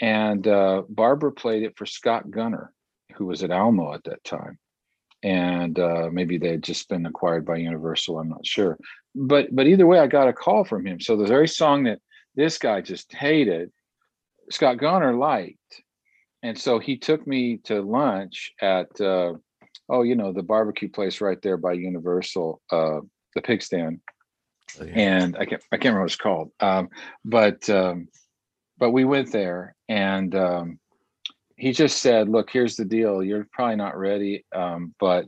and 0.00 0.46
uh, 0.46 0.82
Barbara 0.88 1.32
played 1.32 1.62
it 1.62 1.76
for 1.76 1.86
Scott 1.86 2.30
Gunner, 2.30 2.72
who 3.16 3.26
was 3.26 3.42
at 3.42 3.50
Almo 3.50 3.94
at 3.94 4.04
that 4.04 4.24
time, 4.24 4.58
and 5.22 5.78
uh, 5.78 6.08
maybe 6.10 6.38
they 6.38 6.50
had 6.50 6.62
just 6.62 6.88
been 6.88 7.06
acquired 7.06 7.44
by 7.46 7.56
Universal. 7.56 8.18
I'm 8.18 8.28
not 8.28 8.46
sure, 8.46 8.78
but 9.14 9.54
but 9.54 9.66
either 9.66 9.86
way, 9.86 10.00
I 10.00 10.06
got 10.06 10.28
a 10.28 10.32
call 10.32 10.64
from 10.64 10.86
him. 10.86 11.00
So 11.00 11.16
the 11.16 11.26
very 11.26 11.48
song 11.48 11.84
that 11.84 12.00
this 12.34 12.58
guy 12.58 12.80
just 12.80 13.12
hated, 13.12 13.70
Scott 14.50 14.78
Gunner 14.78 15.14
liked, 15.14 15.82
and 16.42 16.58
so 16.58 16.78
he 16.78 16.96
took 16.96 17.26
me 17.26 17.58
to 17.64 17.82
lunch 17.82 18.52
at 18.60 18.88
uh, 19.00 19.34
oh, 19.88 20.02
you 20.02 20.14
know, 20.14 20.32
the 20.32 20.42
barbecue 20.42 20.88
place 20.88 21.20
right 21.20 21.40
there 21.42 21.56
by 21.56 21.72
Universal, 21.72 22.60
uh, 22.70 23.00
the 23.34 23.42
Pig 23.42 23.62
Stand 23.62 24.00
Oh, 24.78 24.84
yeah. 24.84 24.92
and 24.94 25.36
I 25.36 25.46
can't 25.46 25.62
I 25.72 25.76
can't 25.76 25.86
remember 25.86 26.00
what 26.00 26.06
it's 26.06 26.16
called. 26.16 26.52
Um, 26.60 26.88
but 27.24 27.68
um, 27.70 28.08
but 28.78 28.90
we 28.90 29.04
went 29.04 29.32
there, 29.32 29.74
and 29.88 30.34
um, 30.34 30.78
he 31.56 31.72
just 31.72 32.00
said, 32.02 32.28
"Look, 32.28 32.50
here's 32.50 32.76
the 32.76 32.84
deal. 32.84 33.22
You're 33.22 33.48
probably 33.52 33.76
not 33.76 33.98
ready, 33.98 34.44
um, 34.54 34.94
but 35.00 35.26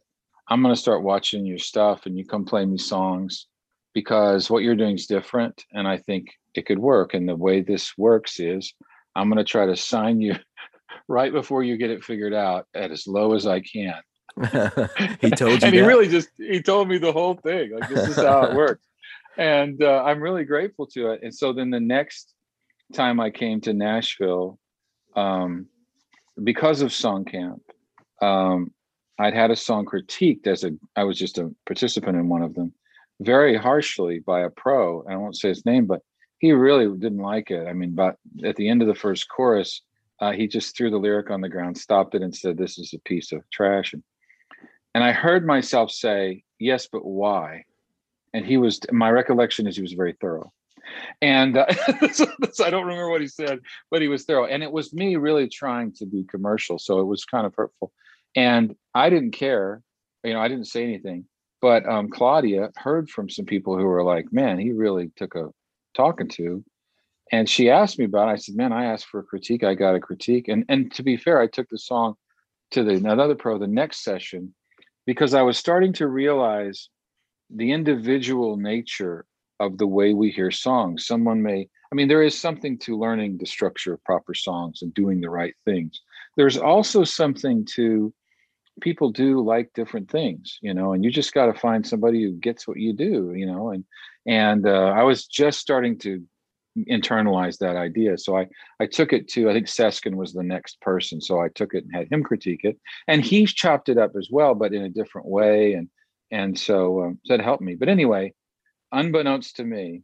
I'm 0.49 0.63
going 0.63 0.75
to 0.75 0.81
start 0.81 1.03
watching 1.03 1.45
your 1.45 1.59
stuff, 1.59 2.07
and 2.07 2.17
you 2.17 2.25
come 2.25 2.45
play 2.45 2.65
me 2.65 2.79
songs 2.79 3.47
because 3.95 4.51
what 4.51 4.63
you're 4.63 4.77
doing 4.77 4.95
is 4.95 5.07
different, 5.07 5.65
and 5.73 5.89
I 5.89 5.99
think 5.99 6.29
it 6.55 6.67
could 6.67 6.79
work. 6.79 7.15
And 7.15 7.29
the 7.29 7.37
way 7.37 7.61
this 7.61 7.97
works 7.99 8.39
is, 8.39 8.73
I'm 9.15 9.29
going 9.29 9.39
to 9.39 9.45
try 9.45 9.67
to 9.67 9.77
sign 9.77 10.21
you." 10.21 10.37
right 11.09 11.33
before 11.33 11.65
you 11.65 11.77
get 11.77 11.91
it 11.91 12.05
figured 12.05 12.33
out 12.33 12.67
at 12.75 12.91
as 12.91 13.07
low 13.07 13.35
as 13.35 13.47
I 13.47 13.61
can. 13.61 14.01
he 15.21 15.31
told 15.31 15.53
you, 15.53 15.59
and 15.67 15.75
he 15.75 15.81
really 15.81 16.09
just 16.09 16.29
he 16.39 16.63
told 16.63 16.89
me 16.89 16.99
the 16.99 17.13
whole 17.13 17.35
thing. 17.35 17.73
Like 17.73 17.89
this 17.89 18.09
is 18.09 18.17
how 18.17 18.45
it 18.45 18.55
works 18.55 18.87
and 19.37 19.83
uh, 19.83 20.03
I'm 20.05 20.23
really 20.23 20.45
grateful 20.45 20.87
to 20.89 21.13
it. 21.13 21.21
And 21.23 21.35
so 21.35 21.53
then 21.53 21.71
the 21.71 21.81
next 21.81 22.35
time 22.93 23.21
I 23.21 23.31
came 23.31 23.61
to 23.63 23.73
Nashville, 23.73 24.59
um, 25.17 25.67
because 26.43 26.83
of 26.83 26.93
Song 26.93 27.25
Camp, 27.25 27.63
um, 28.21 28.73
I'd 29.19 29.35
had 29.35 29.51
a 29.51 29.57
song 29.57 29.85
critiqued 29.85 30.47
as 30.47 30.65
a 30.65 30.73
I 30.97 31.05
was 31.05 31.19
just 31.19 31.39
a 31.39 31.55
participant 31.67 32.17
in 32.17 32.29
one 32.29 32.43
of 32.43 32.55
them, 32.55 32.73
very 33.21 33.57
harshly 33.57 34.21
by 34.21 34.41
a 34.41 34.51
pro. 34.51 35.05
I 35.05 35.17
won't 35.17 35.37
say 35.37 35.49
his 35.49 35.67
name, 35.67 35.87
but 35.87 36.01
he 36.43 36.53
really 36.53 36.87
didn't 36.99 37.23
like 37.23 37.51
it. 37.51 37.67
I 37.67 37.73
mean, 37.73 37.95
but 37.95 38.17
at 38.45 38.57
the 38.57 38.69
end 38.69 38.83
of 38.83 38.89
the 38.89 38.95
first 38.95 39.29
chorus, 39.31 39.81
uh, 40.21 40.33
he 40.33 40.47
just 40.47 40.77
threw 40.77 40.91
the 40.91 40.99
lyric 40.99 41.31
on 41.31 41.41
the 41.41 41.49
ground, 41.49 41.79
stopped 41.79 42.15
it, 42.15 42.23
and 42.23 42.37
said, 42.37 42.59
"This 42.59 42.79
is 42.79 42.93
a 42.93 42.99
piece 43.01 43.33
of 43.33 43.49
trash." 43.51 43.95
And, 43.95 44.03
and 44.95 45.03
I 45.03 45.13
heard 45.13 45.47
myself 45.47 45.91
say, 45.91 46.45
"Yes, 46.59 46.87
but 46.87 47.05
why?" 47.05 47.65
and 48.33 48.45
he 48.45 48.57
was 48.57 48.81
my 48.91 49.11
recollection 49.11 49.67
is 49.67 49.77
he 49.77 49.83
was 49.83 49.93
very 49.93 50.15
thorough 50.21 50.53
and 51.21 51.57
uh, 51.57 51.67
so, 52.13 52.27
i 52.65 52.71
don't 52.71 52.87
remember 52.87 53.11
what 53.11 53.21
he 53.21 53.27
said 53.27 53.61
but 53.91 54.03
he 54.03 54.09
was 54.09 54.25
thorough 54.25 54.47
and 54.47 54.63
it 54.63 54.73
was 54.73 54.93
me 54.93 55.17
really 55.17 55.49
trying 55.49 55.93
to 55.93 56.07
be 56.07 56.25
commercial 56.25 56.79
so 56.79 57.01
it 57.01 57.05
was 57.05 57.25
kind 57.25 57.47
of 57.47 57.55
hurtful 57.55 57.93
and 58.37 58.75
i 58.95 59.09
didn't 59.11 59.33
care 59.33 59.83
you 60.25 60.33
know 60.33 60.41
i 60.41 60.49
didn't 60.49 60.67
say 60.67 60.83
anything 60.83 61.25
but 61.61 61.87
um, 61.89 62.09
claudia 62.11 62.71
heard 62.77 63.09
from 63.09 63.29
some 63.29 63.45
people 63.45 63.77
who 63.77 63.85
were 63.85 64.05
like 64.05 64.33
man 64.33 64.59
he 64.59 64.73
really 64.73 65.11
took 65.17 65.35
a 65.35 65.49
talking 65.95 66.29
to 66.29 66.65
and 67.31 67.49
she 67.49 67.71
asked 67.71 67.99
me 67.99 68.05
about 68.05 68.29
it 68.29 68.33
i 68.33 68.37
said 68.37 68.55
man 68.55 68.73
i 68.73 68.85
asked 68.85 69.07
for 69.07 69.21
a 69.21 69.25
critique 69.25 69.65
i 69.65 69.75
got 69.75 69.95
a 69.95 70.01
critique 70.01 70.49
and 70.49 70.65
and 70.69 70.93
to 70.93 71.03
be 71.03 71.17
fair 71.17 71.41
i 71.41 71.47
took 71.47 71.69
the 71.69 71.79
song 71.79 72.15
to 72.71 72.83
the 72.83 72.95
another 72.95 73.35
pro 73.35 73.59
the 73.59 73.67
next 73.67 74.03
session 74.03 74.55
because 75.07 75.35
i 75.35 75.43
was 75.43 75.59
starting 75.59 75.93
to 75.93 76.07
realize 76.07 76.89
the 77.55 77.73
individual 77.73 78.57
nature 78.57 79.27
of 79.61 79.79
the 79.79 79.87
way 79.87 80.13
we 80.13 80.31
hear 80.31 80.51
songs. 80.51 81.07
Someone 81.07 81.43
may, 81.43 81.69
I 81.93 81.95
mean, 81.95 82.09
there 82.09 82.23
is 82.23 82.39
something 82.39 82.79
to 82.79 82.99
learning 82.99 83.39
the 83.39 83.47
structure 83.47 83.95
of 83.95 84.05
proper 84.05 84.35
songs 84.35 84.83
and 84.83 84.93
doing 84.93 85.21
the 85.21 85.31
right 85.31 85.55
things. 85.65 86.01
There's 86.37 86.57
also 86.57 87.05
something 87.05 87.67
to 87.77 88.13
people 88.81 89.11
do 89.11 89.41
like 89.41 89.73
different 89.75 90.11
things, 90.11 90.59
you 90.63 90.75
know, 90.75 90.93
and 90.93 91.05
you 91.05 91.11
just 91.11 91.35
got 91.35 91.47
to 91.47 91.59
find 91.59 91.87
somebody 91.87 92.23
who 92.23 92.33
gets 92.33 92.67
what 92.67 92.79
you 92.79 92.93
do, 92.93 93.33
you 93.35 93.47
know, 93.47 93.71
and 93.71 93.85
and 94.27 94.67
uh, 94.67 94.93
I 94.97 95.03
was 95.03 95.27
just 95.27 95.61
starting 95.61 95.99
to 96.01 96.23
internalize 96.89 97.59
that 97.59 97.77
idea. 97.77 98.17
So 98.17 98.37
I 98.37 98.49
I 98.81 98.87
took 98.87 99.13
it 99.13 99.29
to 99.31 99.51
I 99.51 99.53
think 99.53 99.67
Seskin 99.67 100.15
was 100.15 100.33
the 100.33 100.43
next 100.43 100.81
person, 100.81 101.21
so 101.21 101.41
I 101.41 101.49
took 101.49 101.75
it 101.75 101.85
and 101.85 101.95
had 101.95 102.11
him 102.11 102.23
critique 102.23 102.65
it, 102.65 102.79
and 103.09 103.25
he 103.25 103.47
chopped 103.47 103.89
it 103.89 103.99
up 103.99 104.13
as 104.17 104.29
well, 104.31 104.55
but 104.55 104.73
in 104.73 104.83
a 104.83 104.89
different 104.89 105.29
way 105.29 105.75
and 105.75 105.89
and 106.31 106.59
so 106.59 107.03
um, 107.03 107.19
that 107.29 107.41
helped 107.41 107.63
me. 107.63 107.75
But 107.75 107.91
anyway, 107.91 108.33
unbeknownst 108.91 109.57
to 109.57 109.65
me, 109.65 110.03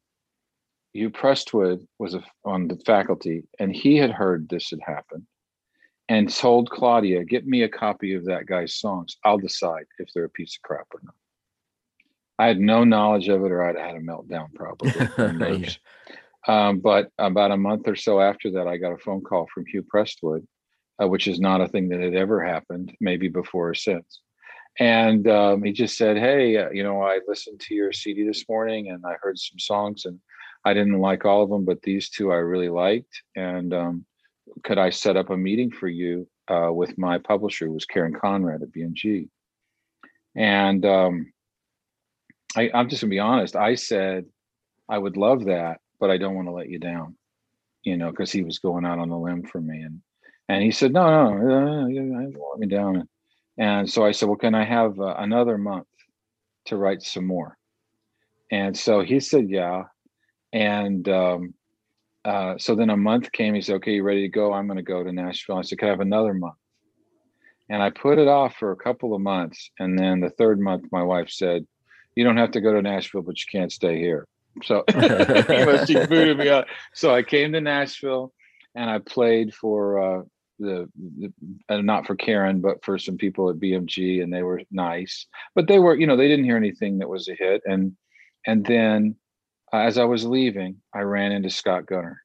Hugh 0.93 1.11
Prestwood 1.11 1.87
was 1.99 2.15
a, 2.15 2.23
on 2.45 2.69
the 2.69 2.77
faculty, 2.77 3.45
and 3.59 3.75
he 3.75 3.97
had 3.97 4.11
heard 4.11 4.49
this 4.49 4.71
had 4.71 4.81
happened, 4.87 5.27
and 6.09 6.33
told 6.33 6.71
Claudia, 6.71 7.25
"Get 7.25 7.47
me 7.47 7.63
a 7.63 7.69
copy 7.69 8.15
of 8.15 8.25
that 8.27 8.47
guy's 8.47 8.75
songs. 8.75 9.17
I'll 9.25 9.39
decide 9.39 9.87
if 9.99 10.13
they're 10.13 10.25
a 10.25 10.31
piece 10.31 10.57
of 10.57 10.63
crap 10.63 10.87
or 10.93 11.01
not." 11.03 11.15
I 12.39 12.47
had 12.47 12.61
no 12.61 12.85
knowledge 12.85 13.29
of 13.29 13.45
it, 13.45 13.51
or 13.51 13.63
I'd 13.63 13.77
had 13.77 13.97
a 13.97 14.01
meltdown 14.01 14.55
probably. 14.55 14.93
yeah. 15.59 16.69
um, 16.69 16.79
but 16.79 17.11
about 17.19 17.51
a 17.51 17.57
month 17.57 17.89
or 17.89 17.97
so 17.97 18.21
after 18.21 18.51
that, 18.53 18.69
I 18.69 18.77
got 18.77 18.93
a 18.93 18.99
phone 18.99 19.23
call 19.23 19.49
from 19.53 19.67
Hugh 19.67 19.83
Prestwood, 19.83 20.47
uh, 21.03 21.09
which 21.09 21.27
is 21.27 21.41
not 21.41 21.61
a 21.61 21.69
thing 21.69 21.89
that 21.89 22.01
had 22.01 22.15
ever 22.15 22.45
happened, 22.45 22.97
maybe 23.01 23.29
before 23.29 23.71
or 23.71 23.75
since 23.75 24.21
and 24.79 25.27
um, 25.29 25.63
he 25.63 25.73
just 25.73 25.97
said, 25.97 26.17
"Hey, 26.17 26.57
uh, 26.57 26.71
you 26.71 26.83
know, 26.83 27.03
I 27.03 27.19
listened 27.27 27.61
to 27.61 27.75
your 27.75 27.93
CD 27.93 28.25
this 28.25 28.49
morning, 28.49 28.91
and 28.91 29.05
I 29.05 29.15
heard 29.21 29.39
some 29.39 29.59
songs, 29.59 30.05
and 30.05 30.21
I 30.65 30.73
didn't 30.73 31.01
like 31.01 31.25
all 31.25 31.43
of 31.43 31.51
them, 31.51 31.65
but 31.65 31.83
these 31.83 32.09
two 32.09 32.33
I 32.33 32.37
really 32.37 32.69
liked. 32.69 33.23
And 33.35 33.75
um, 33.75 34.07
could 34.65 34.79
I 34.79 34.91
set 34.91 35.17
up 35.17 35.31
a 35.31 35.37
meeting 35.37 35.71
for 35.71 35.89
you 35.89 36.29
uh, 36.49 36.71
with 36.73 36.97
my 36.99 37.19
publisher, 37.19 37.67
who 37.67 37.73
was 37.73 37.85
Karen 37.85 38.15
Conrad 38.15 38.63
at 38.63 38.73
BMG. 38.73 39.29
And 40.37 40.85
um, 40.85 41.33
I, 42.57 42.71
I'm 42.73 42.89
just 42.89 43.03
gonna 43.03 43.11
be 43.11 43.19
honest. 43.19 43.57
I 43.57 43.75
said 43.75 44.27
I 44.89 44.99
would 44.99 45.17
love 45.17 45.45
that, 45.47 45.81
but 46.01 46.11
I 46.11 46.17
don't 46.17 46.35
want 46.35 46.49
to 46.49 46.53
let 46.53 46.71
you 46.71 46.79
down, 46.79 47.17
you 47.83 47.97
know, 47.97 48.11
because 48.11 48.33
he 48.33 48.43
was 48.43 48.59
going 48.59 48.85
out 48.85 48.99
on 48.99 49.11
a 49.11 49.21
limb 49.21 49.45
for 49.45 49.61
me. 49.61 49.83
And 49.83 50.01
and 50.49 50.63
he 50.63 50.71
said, 50.71 50.93
no, 50.93 51.35
no, 51.35 51.83
no, 51.83 51.87
you 51.89 52.01
don't 52.01 52.33
let 52.33 52.59
me 52.59 52.67
down. 52.67 53.07
And 53.59 53.91
so 53.91 54.05
I 54.05 54.13
said, 54.13 54.29
well, 54.29 54.39
can 54.39 54.55
I 54.55 54.65
have 54.65 54.99
uh, 54.99 55.15
another 55.19 55.59
month 55.59 55.89
to 56.67 56.77
write 56.77 57.03
some 57.03 57.27
more? 57.27 57.59
And 58.51 58.77
so 58.77 59.03
he 59.03 59.21
said, 59.21 59.51
yeah. 59.51 59.85
And 60.53 61.07
um, 61.09 61.55
uh, 62.29 62.59
so 62.59 62.75
then 62.75 62.91
a 62.91 62.97
month 62.97 63.33
came. 63.33 63.55
He 63.55 63.63
said, 63.63 63.77
okay, 63.77 63.93
you 63.93 64.03
ready 64.03 64.21
to 64.21 64.29
go? 64.29 64.53
I'm 64.53 64.67
going 64.67 64.77
to 64.77 64.83
go 64.83 65.03
to 65.03 65.11
Nashville. 65.11 65.57
I 65.57 65.63
said, 65.63 65.79
can 65.79 65.89
I 65.89 65.93
have 65.93 66.01
another 66.01 66.35
month? 66.35 66.59
And 67.71 67.83
I 67.83 67.89
put 67.89 68.19
it 68.19 68.29
off 68.29 68.57
for 68.57 68.71
a 68.71 68.77
couple 68.77 69.15
of 69.15 69.23
months. 69.23 69.71
And 69.79 69.99
then 69.99 70.21
the 70.21 70.29
third 70.29 70.61
month, 70.61 70.85
my 70.93 71.03
wife 71.03 71.31
said, 71.31 71.67
you 72.15 72.25
don't 72.25 72.37
have 72.37 72.51
to 72.51 72.61
go 72.61 72.75
to 72.75 72.83
Nashville, 72.83 73.23
but 73.23 73.39
you 73.39 73.47
can't 73.51 73.73
stay 73.73 73.99
here. 73.99 74.27
So 74.63 74.85
she 75.87 75.95
booted 75.95 76.37
me 76.37 76.51
out. 76.51 76.67
So 76.93 77.15
I 77.15 77.23
came 77.23 77.53
to 77.53 77.63
Nashville 77.63 78.35
and 78.75 78.91
I 78.91 78.99
played 78.99 79.55
for 79.55 79.99
uh, 79.99 80.23
the, 80.59 80.87
the 81.19 81.33
uh, 81.71 81.81
not 81.81 82.07
for 82.07 82.15
Karen, 82.15 82.61
but 82.61 82.85
for 82.85 82.99
some 82.99 83.17
people 83.17 83.49
at 83.49 83.57
BMG, 83.57 84.23
and 84.23 84.31
they 84.31 84.43
were 84.43 84.61
nice. 84.71 85.27
But 85.55 85.67
they 85.67 85.79
were, 85.79 85.95
you 85.95 86.07
know, 86.07 86.17
they 86.17 86.29
didn't 86.29 86.45
hear 86.45 86.57
anything 86.59 86.99
that 86.99 87.09
was 87.09 87.29
a 87.29 87.35
hit. 87.35 87.63
And 87.65 87.97
and 88.47 88.67
then 88.67 89.17
as 89.73 89.99
I 89.99 90.05
was 90.05 90.25
leaving, 90.25 90.77
I 90.95 91.01
ran 91.01 91.33
into 91.33 91.51
Scott 91.51 91.87
Gunner, 91.87 92.23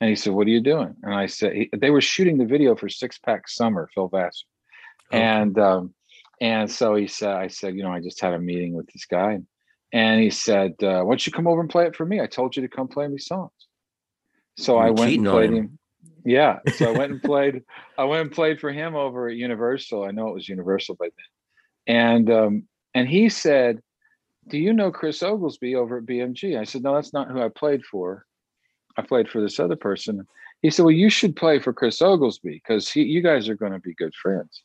and 0.00 0.10
he 0.10 0.16
said, 0.16 0.32
"What 0.32 0.46
are 0.46 0.50
you 0.50 0.60
doing?" 0.60 0.94
And 1.02 1.14
I 1.14 1.26
said, 1.26 1.54
he, 1.54 1.70
"They 1.76 1.90
were 1.90 2.00
shooting 2.00 2.38
the 2.38 2.44
video 2.44 2.74
for 2.74 2.88
Six 2.88 3.18
Pack 3.18 3.48
Summer, 3.48 3.88
Phil 3.94 4.08
Vassar." 4.08 4.46
Okay. 5.12 5.22
And 5.22 5.58
um, 5.58 5.94
and 6.40 6.70
so 6.70 6.94
he 6.94 7.06
said, 7.06 7.30
"I 7.30 7.48
said, 7.48 7.74
you 7.74 7.82
know, 7.82 7.92
I 7.92 8.00
just 8.00 8.20
had 8.20 8.34
a 8.34 8.38
meeting 8.38 8.74
with 8.74 8.86
this 8.92 9.06
guy." 9.06 9.38
And 9.92 10.20
he 10.20 10.30
said, 10.30 10.74
uh, 10.82 11.02
"Why 11.02 11.12
don't 11.12 11.26
you 11.26 11.32
come 11.32 11.46
over 11.46 11.60
and 11.60 11.70
play 11.70 11.86
it 11.86 11.96
for 11.96 12.04
me? 12.04 12.20
I 12.20 12.26
told 12.26 12.56
you 12.56 12.62
to 12.62 12.68
come 12.68 12.88
play 12.88 13.08
me 13.08 13.18
songs." 13.18 13.52
So 14.56 14.74
You're 14.74 14.86
I 14.86 14.90
went 14.90 15.14
and 15.14 15.26
played 15.26 15.50
him. 15.50 15.56
him. 15.56 15.78
Yeah. 16.24 16.58
So 16.74 16.92
I 16.92 16.96
went 16.96 17.12
and 17.12 17.22
played. 17.22 17.62
I 17.98 18.04
went 18.04 18.22
and 18.22 18.32
played 18.32 18.60
for 18.60 18.72
him 18.72 18.94
over 18.96 19.28
at 19.28 19.36
Universal. 19.36 20.04
I 20.04 20.10
know 20.10 20.28
it 20.28 20.34
was 20.34 20.48
Universal 20.48 20.96
by 20.96 21.06
then. 21.06 21.94
And 21.96 22.30
um, 22.30 22.62
and 22.94 23.08
he 23.08 23.28
said, 23.28 23.80
"Do 24.48 24.58
you 24.58 24.72
know 24.72 24.90
Chris 24.90 25.22
Oglesby 25.22 25.74
over 25.74 25.98
at 25.98 26.06
BMG?" 26.06 26.58
I 26.58 26.64
said, 26.64 26.82
"No, 26.82 26.94
that's 26.94 27.12
not 27.12 27.30
who 27.30 27.40
I 27.40 27.48
played 27.48 27.84
for. 27.84 28.26
I 28.96 29.02
played 29.02 29.28
for 29.28 29.40
this 29.40 29.58
other 29.60 29.76
person." 29.76 30.26
He 30.62 30.70
said, 30.70 30.84
"Well, 30.84 30.92
you 30.92 31.10
should 31.10 31.36
play 31.36 31.58
for 31.58 31.72
Chris 31.72 32.00
Oglesby 32.00 32.54
because 32.54 32.94
you 32.94 33.20
guys 33.22 33.48
are 33.48 33.56
going 33.56 33.72
to 33.72 33.78
be 33.78 33.94
good 33.94 34.14
friends." 34.14 34.62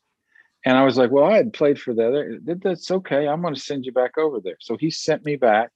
And 0.66 0.78
I 0.78 0.84
was 0.84 0.98
like, 0.98 1.12
"Well, 1.12 1.26
I 1.26 1.38
had 1.38 1.54
played 1.54 1.80
for 1.80 1.94
the 1.94 2.08
other. 2.08 2.40
That's 2.44 2.92
okay. 2.92 3.28
I'm 3.28 3.42
going 3.42 3.56
to 3.56 3.60
send 3.60 3.86
you 3.86 3.92
back 3.92 4.18
over 4.18 4.40
there." 4.40 4.58
So 4.60 4.78
he 4.78 4.92
sent 4.92 5.26
me 5.26 5.36
back 5.36 5.72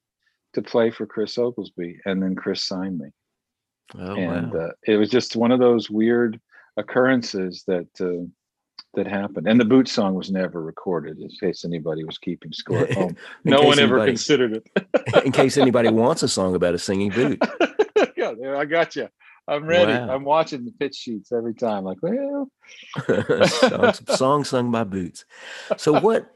to 0.53 0.61
play 0.61 0.91
for 0.91 1.05
Chris 1.05 1.37
Oglesby, 1.37 1.99
and 2.05 2.21
then 2.21 2.35
Chris 2.35 2.63
signed 2.63 2.99
me. 2.99 3.09
Oh, 3.93 4.15
and 4.15 4.53
wow. 4.53 4.67
uh, 4.67 4.71
it 4.87 4.97
was 4.97 5.09
just 5.09 5.35
one 5.35 5.51
of 5.51 5.59
those 5.59 5.89
weird 5.89 6.39
occurrences 6.77 7.63
that 7.67 7.87
uh, 8.01 8.25
that 8.95 9.07
happened. 9.07 9.47
And 9.47 9.59
the 9.59 9.65
boot 9.65 9.87
song 9.87 10.15
was 10.15 10.31
never 10.31 10.61
recorded, 10.61 11.19
in 11.19 11.29
case 11.29 11.65
anybody 11.65 12.03
was 12.03 12.17
keeping 12.17 12.51
score 12.51 12.79
at 12.79 12.93
home. 12.97 13.15
no 13.43 13.61
one 13.61 13.79
ever 13.79 13.95
anybody, 13.95 14.11
considered 14.11 14.53
it. 14.57 15.23
in 15.25 15.31
case 15.31 15.57
anybody 15.57 15.89
wants 15.89 16.23
a 16.23 16.27
song 16.27 16.55
about 16.55 16.73
a 16.73 16.79
singing 16.79 17.11
boot. 17.11 17.41
yeah, 18.17 18.33
I 18.57 18.65
got 18.65 18.95
you. 18.95 19.09
I'm 19.47 19.65
ready. 19.65 19.93
Wow. 19.93 20.15
I'm 20.15 20.23
watching 20.23 20.65
the 20.65 20.71
pitch 20.71 20.95
sheets 20.95 21.31
every 21.31 21.53
time. 21.53 21.83
Like, 21.83 21.97
well, 22.01 22.49
song 24.15 24.43
sung 24.43 24.71
by 24.71 24.83
boots. 24.83 25.25
So 25.77 25.99
what? 25.99 26.31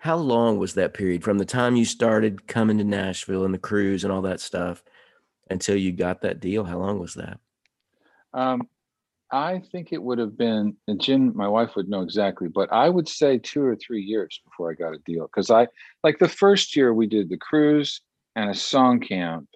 How 0.00 0.16
long 0.16 0.58
was 0.58 0.74
that 0.74 0.94
period 0.94 1.22
from 1.22 1.38
the 1.38 1.44
time 1.44 1.76
you 1.76 1.84
started 1.84 2.46
coming 2.46 2.78
to 2.78 2.84
Nashville 2.84 3.44
and 3.44 3.52
the 3.52 3.58
cruise 3.58 4.02
and 4.02 4.12
all 4.12 4.22
that 4.22 4.40
stuff 4.40 4.82
until 5.50 5.76
you 5.76 5.92
got 5.92 6.22
that 6.22 6.40
deal? 6.40 6.64
How 6.64 6.78
long 6.78 6.98
was 6.98 7.14
that? 7.14 7.38
Um, 8.32 8.68
I 9.32 9.60
think 9.70 9.92
it 9.92 10.02
would 10.02 10.18
have 10.18 10.36
been, 10.36 10.76
and 10.88 11.00
Jen, 11.00 11.32
my 11.36 11.46
wife 11.46 11.76
would 11.76 11.88
know 11.88 12.02
exactly, 12.02 12.48
but 12.48 12.72
I 12.72 12.88
would 12.88 13.08
say 13.08 13.38
two 13.38 13.62
or 13.62 13.76
three 13.76 14.02
years 14.02 14.40
before 14.44 14.70
I 14.70 14.74
got 14.74 14.94
a 14.94 14.98
deal. 14.98 15.26
Because 15.26 15.50
I, 15.50 15.68
like 16.02 16.18
the 16.18 16.28
first 16.28 16.74
year 16.74 16.92
we 16.92 17.06
did 17.06 17.28
the 17.28 17.36
cruise 17.36 18.00
and 18.34 18.50
a 18.50 18.54
song 18.54 19.00
camp, 19.00 19.48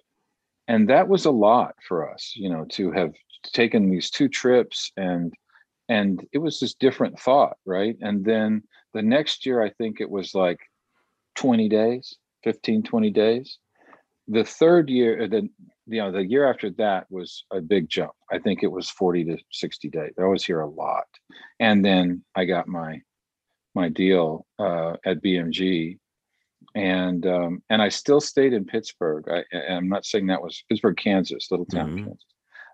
and 0.67 0.89
that 0.89 1.07
was 1.07 1.25
a 1.25 1.31
lot 1.31 1.75
for 1.87 2.09
us, 2.09 2.33
you 2.35 2.49
know, 2.49 2.65
to 2.71 2.91
have 2.91 3.13
taken 3.53 3.89
these 3.89 4.09
two 4.09 4.27
trips 4.27 4.91
and 4.97 5.33
and 5.87 6.25
it 6.31 6.39
was 6.39 6.59
this 6.59 6.73
different 6.73 7.19
thought, 7.19 7.57
right? 7.65 7.95
And 8.01 8.25
then 8.25 8.63
the 8.93 9.03
next 9.03 9.45
year, 9.45 9.61
I 9.61 9.69
think 9.69 10.01
it 10.01 10.09
was 10.09 10.33
like 10.33 10.59
20 11.35 11.69
days, 11.69 12.15
15, 12.43 12.81
20 12.81 13.11
days. 13.11 13.59
The 14.27 14.43
third 14.43 14.89
year, 14.89 15.27
the 15.27 15.47
you 15.87 16.01
know, 16.01 16.11
the 16.11 16.25
year 16.25 16.49
after 16.49 16.69
that 16.71 17.05
was 17.09 17.45
a 17.51 17.61
big 17.61 17.89
jump. 17.89 18.13
I 18.31 18.39
think 18.39 18.63
it 18.63 18.71
was 18.71 18.89
40 18.89 19.25
to 19.25 19.37
60 19.51 19.89
days. 19.89 20.13
I 20.19 20.25
was 20.25 20.43
here 20.43 20.61
a 20.61 20.69
lot. 20.69 21.05
And 21.59 21.83
then 21.83 22.23
I 22.35 22.45
got 22.45 22.67
my 22.67 23.01
my 23.75 23.89
deal 23.89 24.45
uh, 24.57 24.95
at 25.05 25.21
BMG 25.21 25.99
and 26.73 27.25
um, 27.25 27.61
and 27.69 27.81
I 27.81 27.89
still 27.89 28.21
stayed 28.21 28.53
in 28.53 28.65
Pittsburgh. 28.65 29.25
I, 29.29 29.43
am 29.53 29.87
not 29.87 30.05
saying 30.05 30.27
that 30.27 30.41
was 30.41 30.63
Pittsburgh, 30.69 30.97
Kansas, 30.97 31.49
little 31.51 31.65
town, 31.65 31.89
mm-hmm. 31.91 32.05
Kansas. 32.05 32.25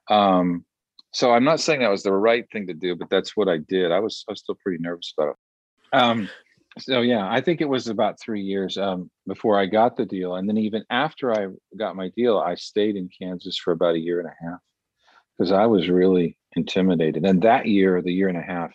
Um, 0.09 0.65
so 1.13 1.31
I'm 1.31 1.43
not 1.43 1.59
saying 1.59 1.81
that 1.81 1.89
was 1.89 2.03
the 2.03 2.13
right 2.13 2.45
thing 2.51 2.67
to 2.67 2.73
do, 2.73 2.95
but 2.95 3.09
that's 3.09 3.35
what 3.35 3.49
I 3.49 3.57
did. 3.57 3.91
I 3.91 3.99
was 3.99 4.23
I 4.27 4.31
was 4.31 4.39
still 4.39 4.57
pretty 4.63 4.81
nervous 4.81 5.13
about 5.17 5.31
it. 5.31 5.97
Um, 5.97 6.29
so 6.79 7.01
yeah, 7.01 7.29
I 7.29 7.41
think 7.41 7.59
it 7.59 7.69
was 7.69 7.87
about 7.87 8.19
three 8.19 8.41
years 8.41 8.77
um, 8.77 9.11
before 9.27 9.59
I 9.59 9.65
got 9.65 9.97
the 9.97 10.05
deal, 10.05 10.35
and 10.35 10.47
then 10.47 10.57
even 10.57 10.83
after 10.89 11.33
I 11.33 11.47
got 11.77 11.95
my 11.95 12.09
deal, 12.15 12.37
I 12.37 12.55
stayed 12.55 12.95
in 12.95 13.09
Kansas 13.09 13.57
for 13.57 13.71
about 13.71 13.95
a 13.95 13.99
year 13.99 14.19
and 14.19 14.29
a 14.29 14.45
half 14.45 14.59
because 15.37 15.51
I 15.51 15.65
was 15.65 15.89
really 15.89 16.37
intimidated. 16.55 17.25
And 17.25 17.41
that 17.41 17.65
year, 17.65 18.01
the 18.01 18.13
year 18.13 18.29
and 18.29 18.37
a 18.37 18.41
half, 18.41 18.71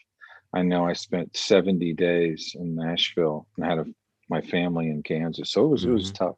I 0.52 0.62
know 0.62 0.86
I 0.86 0.92
spent 0.92 1.36
70 1.36 1.94
days 1.94 2.54
in 2.58 2.74
Nashville 2.74 3.46
and 3.56 3.66
had 3.66 3.78
a, 3.78 3.86
my 4.28 4.42
family 4.42 4.88
in 4.88 5.02
Kansas, 5.02 5.50
so 5.50 5.64
it 5.64 5.68
was 5.68 5.82
mm-hmm. 5.82 5.90
it 5.90 5.94
was 5.94 6.12
mm-hmm. 6.12 6.24
tough, 6.24 6.36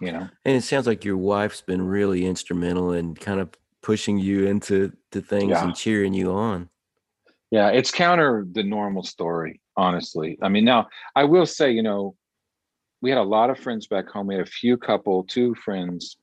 you 0.00 0.12
know. 0.12 0.28
And 0.46 0.56
it 0.56 0.62
sounds 0.62 0.86
like 0.86 1.04
your 1.04 1.18
wife's 1.18 1.60
been 1.60 1.82
really 1.82 2.24
instrumental 2.24 2.92
in 2.92 3.16
kind 3.16 3.40
of 3.40 3.50
pushing 3.82 4.18
you 4.18 4.46
into 4.46 4.92
the 5.10 5.20
things 5.20 5.50
yeah. 5.50 5.62
and 5.62 5.74
cheering 5.74 6.14
you 6.14 6.32
on. 6.32 6.70
Yeah, 7.50 7.68
it's 7.68 7.90
counter 7.90 8.46
the 8.50 8.62
normal 8.62 9.02
story 9.02 9.60
honestly. 9.76 10.38
I 10.42 10.48
mean, 10.48 10.64
now 10.64 10.88
I 11.14 11.24
will 11.24 11.46
say, 11.46 11.70
you 11.70 11.82
know, 11.82 12.14
we 13.02 13.10
had 13.10 13.18
a 13.18 13.22
lot 13.22 13.50
of 13.50 13.58
friends 13.58 13.86
back 13.86 14.08
home. 14.08 14.28
We 14.28 14.34
had 14.34 14.46
a 14.46 14.50
few 14.50 14.76
couple, 14.76 15.24
two 15.24 15.54
friends, 15.56 16.16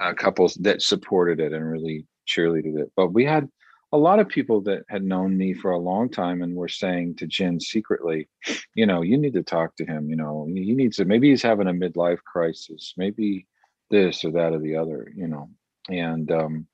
uh, 0.00 0.14
couples 0.14 0.54
that 0.60 0.82
supported 0.82 1.40
it 1.40 1.52
and 1.52 1.68
really 1.68 2.06
cheerleaded 2.28 2.78
it. 2.78 2.92
But 2.96 3.08
we 3.08 3.24
had 3.24 3.48
a 3.92 3.98
lot 3.98 4.18
of 4.18 4.28
people 4.28 4.60
that 4.62 4.84
had 4.88 5.02
known 5.02 5.36
me 5.36 5.54
for 5.54 5.70
a 5.70 5.78
long 5.78 6.10
time 6.10 6.42
and 6.42 6.54
were 6.54 6.68
saying 6.68 7.16
to 7.16 7.26
Jen 7.26 7.58
secretly, 7.58 8.28
you 8.74 8.86
know, 8.86 9.02
you 9.02 9.16
need 9.16 9.32
to 9.32 9.42
talk 9.42 9.74
to 9.76 9.84
him. 9.84 10.10
You 10.10 10.16
know, 10.16 10.46
he 10.46 10.74
needs 10.74 10.98
to, 10.98 11.06
maybe 11.06 11.30
he's 11.30 11.42
having 11.42 11.68
a 11.68 11.72
midlife 11.72 12.22
crisis, 12.22 12.92
maybe 12.96 13.46
this 13.90 14.24
or 14.24 14.32
that 14.32 14.52
or 14.52 14.58
the 14.58 14.76
other, 14.76 15.10
you 15.16 15.26
know. 15.26 15.48
And, 15.88 16.30
um, 16.30 16.66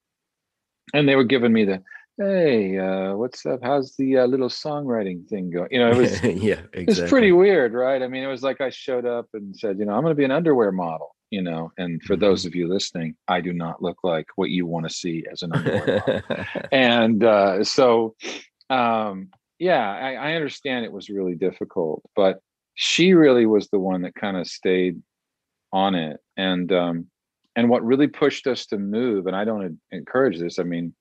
and 0.93 1.09
they 1.09 1.15
were 1.15 1.25
giving 1.25 1.53
me 1.53 1.65
the, 1.65 1.83
hey 2.17 2.79
uh, 2.79 3.15
what's 3.15 3.45
up 3.45 3.59
how's 3.63 3.97
the 3.97 4.19
uh, 4.19 4.27
little 4.27 4.49
songwriting 4.49 5.27
thing 5.29 5.51
going 5.51 5.69
you 5.73 5.81
know 5.81 5.91
it 5.91 5.97
was 5.97 6.23
yeah 6.23 6.61
exactly. 6.73 6.85
it's 6.87 7.11
pretty 7.11 7.33
weird 7.33 7.73
right 7.73 8.03
i 8.03 8.09
mean 8.09 8.23
it 8.23 8.29
was 8.29 8.43
like 8.43 8.61
i 8.61 8.71
showed 8.71 9.05
up 9.05 9.27
and 9.35 9.57
said 9.57 9.79
you 9.79 9.85
know 9.85 9.93
i'm 9.93 10.03
going 10.03 10.13
to 10.13 10.17
be 10.17 10.25
an 10.25 10.31
underwear 10.31 10.71
model 10.71 11.17
you 11.31 11.43
know 11.43 11.73
and 11.77 12.01
for 12.05 12.15
mm-hmm. 12.15 12.21
those 12.21 12.47
of 12.47 12.55
you 12.55 12.69
listening 12.69 13.17
i 13.27 13.41
do 13.41 13.53
not 13.53 13.83
look 13.83 13.99
like 14.05 14.27
what 14.37 14.51
you 14.51 14.65
want 14.65 14.87
to 14.87 14.95
see 14.95 15.25
as 15.33 15.43
an 15.43 15.53
underwear 15.53 16.05
model 16.07 16.45
and 16.73 17.25
uh, 17.25 17.65
so 17.65 18.15
um, 18.71 19.29
yeah 19.59 19.91
I, 19.93 20.15
I 20.15 20.35
understand 20.35 20.85
it 20.85 20.93
was 20.93 21.09
really 21.09 21.35
difficult 21.35 22.03
but 22.15 22.39
she 22.75 23.15
really 23.15 23.47
was 23.47 23.69
the 23.69 23.81
one 23.81 24.03
that 24.03 24.15
kind 24.15 24.37
of 24.37 24.47
stayed 24.47 25.03
on 25.73 25.97
it 25.97 26.21
and 26.37 26.71
um, 26.71 27.07
and 27.57 27.69
what 27.69 27.85
really 27.85 28.07
pushed 28.07 28.47
us 28.47 28.67
to 28.67 28.79
move 28.79 29.27
and 29.27 29.35
i 29.35 29.45
don't 29.45 29.81
encourage 29.91 30.39
this 30.39 30.61
i 30.61 30.63
mean 30.63 30.95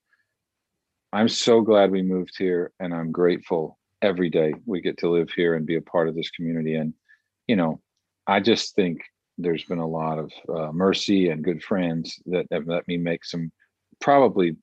I'm 1.14 1.30
so 1.30 1.62
glad 1.62 1.92
we 1.92 2.02
moved 2.02 2.34
here 2.40 2.72
and 2.80 2.92
I'm 2.92 3.12
grateful 3.12 3.78
every 4.02 4.32
day 4.32 4.56
we 4.66 4.82
get 4.82 4.98
to 4.98 5.12
live 5.12 5.30
here 5.30 5.54
and 5.54 5.64
be 5.64 5.76
a 5.76 5.82
part 5.82 6.10
of 6.10 6.16
this 6.16 6.32
community. 6.32 6.74
And, 6.74 6.96
you 7.48 7.56
know, 7.56 7.82
I 8.26 8.40
just 8.40 8.74
think 8.74 9.02
there's 9.38 9.64
been 9.64 9.78
a 9.78 9.88
lot 9.88 10.18
of 10.18 10.32
uh, 10.50 10.72
mercy 10.72 11.30
and 11.30 11.44
good 11.44 11.62
friends 11.62 12.20
that 12.26 12.48
have 12.52 12.68
let 12.68 12.88
me 12.88 12.98
make 12.98 13.26
some 13.26 13.52
probably 14.02 14.56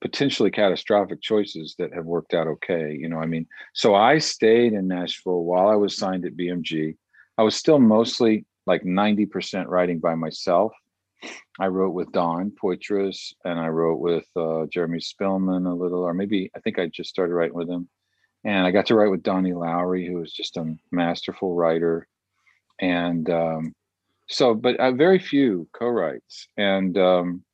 potentially 0.00 0.50
catastrophic 0.50 1.20
choices 1.20 1.74
that 1.78 1.92
have 1.92 2.06
worked 2.06 2.32
out 2.32 2.46
okay. 2.46 2.96
You 2.98 3.10
know, 3.10 3.18
I 3.18 3.26
mean, 3.26 3.46
so 3.74 3.94
I 3.94 4.16
stayed 4.16 4.72
in 4.72 4.88
Nashville 4.88 5.44
while 5.44 5.68
I 5.68 5.74
was 5.74 5.98
signed 5.98 6.24
at 6.24 6.34
BMG. 6.34 6.96
I 7.36 7.42
was 7.42 7.56
still 7.56 7.78
mostly 7.78 8.46
like 8.66 8.84
90% 8.84 9.66
writing 9.66 9.98
by 9.98 10.14
myself 10.14 10.72
I 11.58 11.66
wrote 11.66 11.92
with 11.92 12.12
Don 12.12 12.52
Poythress 12.52 13.34
and 13.44 13.58
I 13.58 13.68
wrote 13.68 14.00
with 14.00 14.26
uh, 14.36 14.66
Jeremy 14.72 15.00
Spillman 15.00 15.70
a 15.70 15.74
little, 15.74 16.02
or 16.02 16.14
maybe 16.14 16.50
I 16.56 16.60
think 16.60 16.78
I 16.78 16.86
just 16.86 17.10
started 17.10 17.34
writing 17.34 17.56
with 17.56 17.68
him. 17.68 17.88
and 18.44 18.66
I 18.66 18.70
got 18.70 18.86
to 18.86 18.94
write 18.94 19.10
with 19.10 19.22
Donny 19.22 19.52
Lowery, 19.52 20.06
who 20.06 20.16
was 20.16 20.32
just 20.32 20.56
a 20.56 20.74
masterful 20.90 21.54
writer, 21.54 22.06
and 22.80 23.28
um, 23.28 23.74
so, 24.28 24.54
but 24.54 24.76
uh, 24.76 24.92
very 24.92 25.18
few 25.18 25.68
co-writes, 25.72 26.46
and 26.56 26.96
um, 26.96 27.44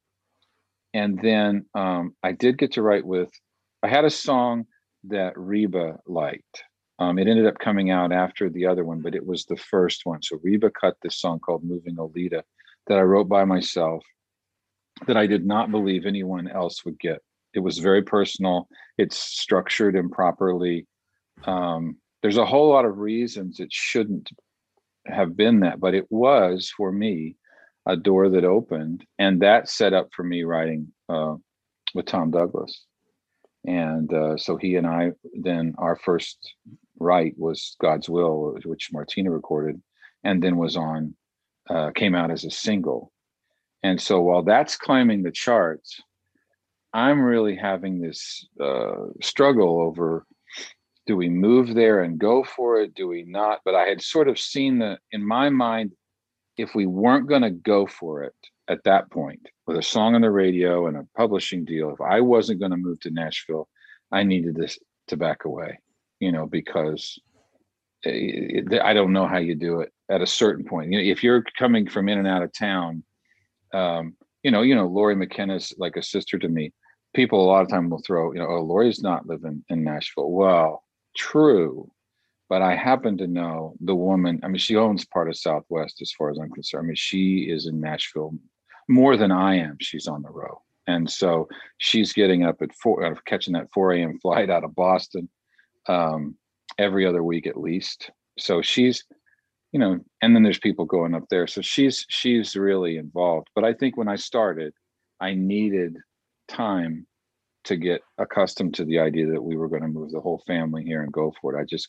and 0.95 1.21
then 1.21 1.67
um, 1.75 2.15
I 2.23 2.33
did 2.33 2.59
get 2.59 2.73
to 2.73 2.83
write 2.83 3.05
with. 3.05 3.31
I 3.83 3.89
had 3.89 4.05
a 4.05 4.11
song 4.11 4.67
that 5.05 5.33
Reba 5.37 5.99
liked. 6.07 6.65
Um, 6.99 7.19
it 7.19 7.29
ended 7.29 7.47
up 7.47 7.59
coming 7.59 7.91
out 7.91 8.13
after 8.13 8.49
the 8.49 8.67
other 8.67 8.85
one, 8.85 9.03
but 9.03 9.15
it 9.15 9.27
was 9.27 9.45
the 9.45 9.57
first 9.57 10.07
one. 10.07 10.23
So 10.23 10.39
Reba 10.43 10.71
cut 10.71 10.97
this 11.03 11.19
song 11.21 11.41
called 11.41 11.65
"Moving 11.65 11.99
Oleta" 11.99 12.45
that 12.87 12.99
I 12.99 13.03
wrote 13.03 13.29
by 13.29 13.45
myself, 13.45 14.05
that 15.07 15.17
I 15.17 15.27
did 15.27 15.47
not 15.47 15.71
believe 15.71 16.07
anyone 16.07 16.49
else 16.49 16.85
would 16.85 16.99
get. 16.99 17.21
It 17.55 17.61
was 17.61 17.79
very 17.79 18.03
personal. 18.03 18.69
It's 18.99 19.19
structured 19.19 19.97
improperly. 19.97 20.87
Um, 21.45 21.97
there's 22.23 22.37
a 22.37 22.47
whole 22.47 22.71
lot 22.71 22.85
of 22.85 22.99
reasons 22.99 23.61
it 23.61 23.73
shouldn't 23.73 24.31
have 25.07 25.37
been 25.37 25.61
that, 25.61 25.81
but 25.81 25.95
it 25.95 26.07
was 26.11 26.73
for 26.77 26.91
me 26.93 27.37
a 27.87 27.97
door 27.97 28.29
that 28.29 28.45
opened, 28.45 29.07
and 29.19 29.41
that 29.43 29.69
set 29.69 29.93
up 29.93 30.09
for 30.13 30.25
me 30.25 30.43
writing 30.43 30.93
uh, 31.09 31.37
with 31.95 32.07
Tom 32.07 32.31
Douglas. 32.31 32.85
And 33.65 34.13
uh, 34.13 34.37
so 34.37 34.57
he 34.57 34.77
and 34.77 34.87
I 34.87 35.13
then 35.41 35.75
our 35.79 35.97
first 35.97 36.55
write 36.99 37.35
was 37.37 37.77
God's 37.81 38.09
Will, 38.09 38.59
which 38.65 38.91
Martina 38.93 39.31
recorded, 39.31 39.81
and 40.25 40.43
then 40.43 40.57
was 40.57 40.77
on 40.77 41.15
uh, 41.69 41.91
came 41.95 42.15
out 42.15 42.31
as 42.31 42.45
a 42.45 42.51
single. 42.51 43.13
And 43.83 44.01
so 44.01 44.21
while 44.21 44.43
that's 44.43 44.77
climbing 44.77 45.23
the 45.23 45.31
charts, 45.31 46.01
I'm 46.93 47.21
really 47.21 47.57
having 47.57 48.01
this 48.01 48.47
uh, 48.61 49.09
struggle 49.21 49.81
over 49.81 50.27
do 51.07 51.17
we 51.17 51.29
move 51.29 51.75
there 51.75 52.03
and 52.03 52.19
go 52.19 52.43
for 52.43 52.81
it? 52.81 52.95
Do 52.95 53.07
we 53.09 53.23
not? 53.23 53.61
But 53.65 53.75
I 53.75 53.85
had 53.85 54.03
sort 54.03 54.29
of 54.29 54.39
seen 54.39 54.81
the, 54.81 54.99
in 55.13 55.25
my 55.25 55.49
mind, 55.51 55.93
if 56.57 56.75
we 56.75 56.87
weren't 56.87 57.29
going 57.29 57.43
to 57.43 57.51
go 57.51 57.87
for 57.87 58.25
it 58.25 58.35
at 58.69 58.83
that 58.85 59.11
point 59.11 59.41
with 59.67 59.77
a 59.77 59.83
song 59.83 60.17
on 60.17 60.23
the 60.23 60.31
radio 60.31 60.89
and 60.89 60.97
a 60.97 61.07
publishing 61.17 61.65
deal, 61.65 61.91
if 61.91 62.01
I 62.01 62.21
wasn't 62.21 62.59
going 62.59 62.73
to 62.73 62.77
move 62.77 62.99
to 63.01 63.11
Nashville, 63.11 63.69
I 64.11 64.25
needed 64.25 64.57
this 64.57 64.79
to 65.09 65.17
back 65.17 65.45
away, 65.45 65.79
you 66.19 66.33
know, 66.33 66.47
because 66.47 67.19
I 68.07 68.93
don't 68.95 69.13
know 69.13 69.27
how 69.27 69.39
you 69.39 69.55
do 69.55 69.81
it 69.81 69.93
at 70.11 70.23
a 70.23 70.27
certain 70.27 70.65
point. 70.65 70.93
You 70.93 70.99
know, 70.99 71.11
if 71.11 71.23
you're 71.23 71.45
coming 71.59 71.89
from 71.89 72.09
in 72.09 72.19
and 72.19 72.29
out 72.29 72.43
of 72.43 72.53
town, 72.53 73.03
um, 73.75 74.17
you 74.43 74.51
know, 74.51 74.63
you 74.63 74.75
know, 74.75 74.87
Lori 74.87 75.17
McKenna's 75.17 75.75
like 75.79 75.97
a 75.97 76.03
sister 76.03 76.39
to 76.39 76.49
me 76.49 76.73
people 77.17 77.43
a 77.43 77.51
lot 77.51 77.63
of 77.63 77.69
time 77.69 77.89
will 77.89 78.03
throw, 78.07 78.33
you 78.33 78.39
know, 78.39 78.47
oh, 78.47 78.61
Lori's 78.61 79.03
not 79.03 79.27
living 79.27 79.65
in 79.71 79.83
Nashville. 79.83 80.31
Well, 80.31 80.85
true, 81.17 81.91
but 82.49 82.61
I 82.61 82.77
happen 82.77 83.17
to 83.19 83.27
know 83.27 83.75
the 83.81 83.95
woman. 83.95 84.39
I 84.45 84.49
mean, 84.49 84.59
she 84.59 84.77
owns 84.77 85.07
part 85.07 85.29
of 85.29 85.37
Southwest, 85.37 86.01
as 86.03 86.13
far 86.13 86.31
as 86.31 86.39
I'm 86.39 86.51
concerned. 86.51 86.85
I 86.85 86.87
mean, 86.89 86.95
she 86.95 87.49
is 87.51 87.67
in 87.67 87.81
Nashville 87.81 88.35
more 88.89 89.17
than 89.17 89.33
I 89.33 89.57
am. 89.57 89.79
She's 89.81 90.07
on 90.07 90.23
the 90.23 90.31
road, 90.31 90.59
and 90.87 91.11
so 91.11 91.49
she's 91.79 92.13
getting 92.13 92.45
up 92.45 92.61
at 92.61 92.75
four, 92.75 93.03
uh, 93.03 93.15
catching 93.27 93.55
that 93.55 93.73
4 93.73 93.93
a.m. 93.95 94.19
flight 94.21 94.51
out 94.51 94.63
of 94.63 94.75
Boston 94.75 95.29
um, 95.89 96.37
every 96.79 97.07
other 97.07 97.23
week 97.23 97.47
at 97.47 97.59
least. 97.59 98.11
So 98.39 98.63
she's, 98.63 99.05
you 99.73 99.81
know, 99.81 99.99
and 100.23 100.35
then 100.35 100.43
there's 100.43 100.59
people 100.59 100.85
going 100.85 101.15
up 101.15 101.25
there. 101.31 101.47
So 101.47 101.61
she's 101.61 102.05
she's 102.09 102.57
really 102.57 102.97
involved. 102.97 103.49
But 103.55 103.65
I 103.65 103.73
think 103.73 103.97
when 103.97 104.09
I 104.09 104.17
started, 104.17 104.73
I 105.21 105.35
needed 105.35 105.97
time 106.49 107.07
to 107.65 107.77
get 107.77 108.01
accustomed 108.19 108.75
to 108.75 108.85
the 108.85 108.99
idea 108.99 109.27
that 109.27 109.43
we 109.43 109.57
were 109.57 109.69
going 109.69 109.83
to 109.83 109.89
move 109.89 110.13
the 110.13 110.21
whole 110.21 110.43
family 110.47 110.85
here 110.85 111.03
and 111.03 111.13
go 111.13 111.35
for 111.41 111.57
it. 111.57 111.61
I 111.61 111.65
just 111.65 111.89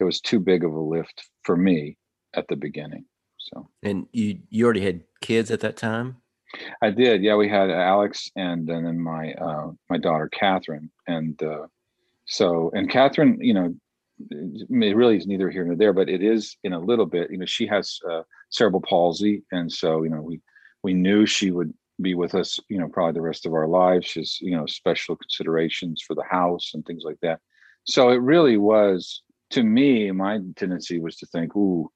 it 0.00 0.04
was 0.04 0.20
too 0.20 0.40
big 0.40 0.64
of 0.64 0.72
a 0.72 0.80
lift 0.80 1.28
for 1.44 1.56
me 1.56 1.96
at 2.34 2.46
the 2.48 2.56
beginning. 2.56 3.04
So 3.38 3.68
and 3.82 4.06
you 4.12 4.40
you 4.50 4.64
already 4.64 4.84
had 4.84 5.02
kids 5.20 5.50
at 5.50 5.60
that 5.60 5.76
time? 5.76 6.16
I 6.82 6.90
did. 6.90 7.22
Yeah, 7.22 7.36
we 7.36 7.48
had 7.48 7.70
Alex 7.70 8.30
and, 8.36 8.68
and 8.68 8.86
then 8.86 9.00
my 9.00 9.32
uh, 9.34 9.70
my 9.88 9.98
daughter 9.98 10.28
Catherine, 10.28 10.90
and 11.06 11.40
uh, 11.42 11.66
so 12.26 12.70
and 12.74 12.90
Catherine, 12.90 13.38
you 13.40 13.54
know, 13.54 13.74
it 14.30 14.96
really 14.96 15.16
is 15.16 15.26
neither 15.26 15.50
here 15.50 15.64
nor 15.64 15.76
there, 15.76 15.92
but 15.92 16.08
it 16.08 16.22
is 16.22 16.56
in 16.64 16.72
a 16.72 16.78
little 16.78 17.06
bit. 17.06 17.30
You 17.30 17.38
know, 17.38 17.46
she 17.46 17.66
has 17.66 17.98
uh, 18.10 18.22
cerebral 18.50 18.82
palsy, 18.82 19.42
and 19.52 19.70
so 19.70 20.02
you 20.02 20.10
know 20.10 20.20
we 20.20 20.40
we 20.82 20.94
knew 20.94 21.26
she 21.26 21.50
would 21.50 21.72
be 22.00 22.14
with 22.14 22.34
us, 22.34 22.58
you 22.68 22.78
know, 22.78 22.88
probably 22.88 23.12
the 23.12 23.22
rest 23.22 23.46
of 23.46 23.54
our 23.54 23.68
lives. 23.68 24.06
She's, 24.06 24.38
you 24.40 24.56
know, 24.56 24.66
special 24.66 25.16
considerations 25.16 26.02
for 26.02 26.14
the 26.14 26.24
house 26.28 26.72
and 26.74 26.84
things 26.84 27.02
like 27.04 27.18
that. 27.22 27.40
So 27.84 28.10
it 28.10 28.16
really 28.16 28.56
was, 28.56 29.22
to 29.50 29.62
me, 29.62 30.10
my 30.10 30.40
tendency 30.56 30.98
was 30.98 31.16
to 31.16 31.26
think, 31.26 31.54
ooh, 31.56 31.90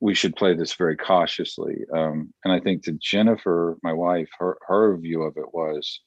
we 0.00 0.14
should 0.14 0.36
play 0.36 0.54
this 0.54 0.74
very 0.74 0.96
cautiously. 0.96 1.76
Um, 1.94 2.32
and 2.44 2.52
I 2.52 2.60
think 2.60 2.84
to 2.84 2.92
Jennifer, 2.92 3.78
my 3.82 3.92
wife, 3.92 4.28
her 4.38 4.58
her 4.66 4.96
view 4.96 5.22
of 5.22 5.36
it 5.36 5.54
was 5.54 6.00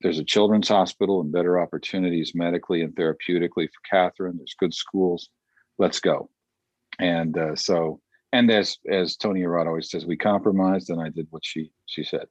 there's 0.00 0.18
a 0.18 0.24
children's 0.24 0.68
hospital 0.68 1.20
and 1.20 1.32
better 1.32 1.60
opportunities 1.60 2.32
medically 2.34 2.82
and 2.82 2.94
therapeutically 2.94 3.66
for 3.66 3.80
Catherine. 3.90 4.36
There's 4.36 4.56
good 4.58 4.74
schools. 4.74 5.28
Let's 5.78 6.00
go. 6.00 6.30
And 6.98 7.36
uh, 7.36 7.56
so, 7.56 8.00
and 8.32 8.50
as 8.50 8.78
as 8.90 9.16
Tony 9.16 9.42
Arata 9.42 9.68
always 9.68 9.90
says, 9.90 10.06
we 10.06 10.16
compromised, 10.16 10.90
and 10.90 11.00
I 11.00 11.08
did 11.08 11.26
what 11.30 11.44
she 11.44 11.72
she 11.86 12.04
said 12.04 12.26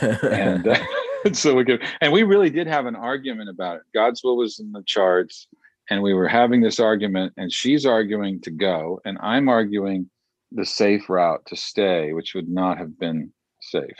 and 0.00 0.68
uh, 0.68 0.78
so 1.32 1.54
we 1.54 1.64
could, 1.64 1.82
and 2.00 2.12
we 2.12 2.22
really 2.22 2.50
did 2.50 2.66
have 2.66 2.86
an 2.86 2.96
argument 2.96 3.48
about 3.48 3.76
it. 3.76 3.82
God's 3.94 4.22
will 4.22 4.36
was 4.36 4.58
in 4.58 4.72
the 4.72 4.82
charts, 4.86 5.46
and 5.90 6.02
we 6.02 6.14
were 6.14 6.28
having 6.28 6.60
this 6.60 6.80
argument, 6.80 7.32
and 7.36 7.52
she's 7.52 7.86
arguing 7.86 8.40
to 8.42 8.50
go, 8.50 9.00
and 9.04 9.18
I'm 9.20 9.48
arguing 9.48 10.10
the 10.52 10.64
safe 10.64 11.08
route 11.08 11.44
to 11.46 11.56
stay, 11.56 12.12
which 12.12 12.34
would 12.34 12.48
not 12.48 12.78
have 12.78 12.98
been 12.98 13.32
safe. 13.60 13.96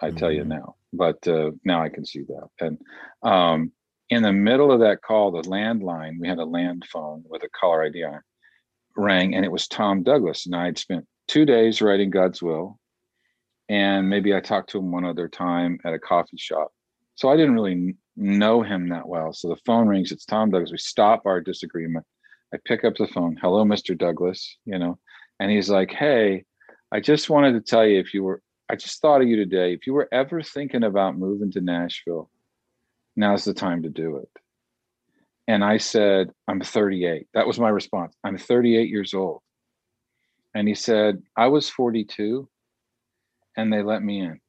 I 0.00 0.10
tell 0.10 0.28
mm-hmm. 0.28 0.38
you 0.38 0.44
now, 0.44 0.76
but 0.96 1.26
uh, 1.28 1.50
now 1.64 1.82
I 1.82 1.88
can 1.88 2.04
see 2.04 2.22
that. 2.22 2.48
And 2.60 2.78
um, 3.22 3.72
in 4.10 4.22
the 4.22 4.32
middle 4.32 4.72
of 4.72 4.80
that 4.80 5.02
call, 5.02 5.30
the 5.30 5.42
landline, 5.42 6.20
we 6.20 6.28
had 6.28 6.38
a 6.38 6.44
land 6.44 6.86
phone 6.90 7.24
with 7.28 7.42
a 7.42 7.48
caller 7.48 7.84
ID 7.84 8.04
on 8.04 8.14
it, 8.14 8.22
rang, 8.96 9.34
and 9.34 9.44
it 9.44 9.52
was 9.52 9.68
Tom 9.68 10.02
Douglas, 10.02 10.46
and 10.46 10.56
I 10.56 10.66
had 10.66 10.78
spent 10.78 11.06
two 11.28 11.44
days 11.44 11.82
writing 11.82 12.10
God's 12.10 12.42
will 12.42 12.78
and 13.68 14.08
maybe 14.08 14.34
I 14.34 14.40
talked 14.40 14.70
to 14.70 14.78
him 14.78 14.92
one 14.92 15.04
other 15.04 15.28
time 15.28 15.78
at 15.84 15.94
a 15.94 15.98
coffee 15.98 16.36
shop. 16.36 16.72
So 17.16 17.28
I 17.28 17.36
didn't 17.36 17.54
really 17.54 17.96
know 18.16 18.62
him 18.62 18.88
that 18.90 19.08
well. 19.08 19.32
So 19.32 19.48
the 19.48 19.60
phone 19.66 19.88
rings. 19.88 20.12
It's 20.12 20.24
Tom 20.24 20.50
Douglas. 20.50 20.70
We 20.70 20.78
stop 20.78 21.22
our 21.26 21.40
disagreement. 21.40 22.04
I 22.54 22.58
pick 22.64 22.84
up 22.84 22.94
the 22.96 23.08
phone. 23.08 23.36
Hello, 23.40 23.64
Mr. 23.64 23.96
Douglas. 23.96 24.58
You 24.64 24.78
know, 24.78 24.98
and 25.40 25.50
he's 25.50 25.68
like, 25.68 25.90
"Hey, 25.90 26.44
I 26.92 27.00
just 27.00 27.30
wanted 27.30 27.52
to 27.52 27.60
tell 27.60 27.86
you 27.86 27.98
if 27.98 28.14
you 28.14 28.22
were. 28.22 28.42
I 28.68 28.76
just 28.76 29.00
thought 29.00 29.22
of 29.22 29.28
you 29.28 29.36
today. 29.36 29.72
If 29.72 29.86
you 29.86 29.94
were 29.94 30.08
ever 30.12 30.42
thinking 30.42 30.84
about 30.84 31.18
moving 31.18 31.52
to 31.52 31.60
Nashville, 31.60 32.30
now's 33.14 33.44
the 33.44 33.54
time 33.54 33.82
to 33.82 33.88
do 33.88 34.16
it." 34.16 34.30
And 35.48 35.64
I 35.64 35.78
said, 35.78 36.30
"I'm 36.48 36.60
38." 36.60 37.28
That 37.34 37.46
was 37.46 37.60
my 37.60 37.68
response. 37.68 38.16
I'm 38.24 38.38
38 38.38 38.88
years 38.88 39.14
old. 39.14 39.42
And 40.54 40.66
he 40.66 40.74
said, 40.74 41.22
"I 41.36 41.46
was 41.48 41.68
42." 41.68 42.48
and 43.56 43.72
they 43.72 43.82
let 43.82 44.02
me 44.02 44.20
in. 44.20 44.40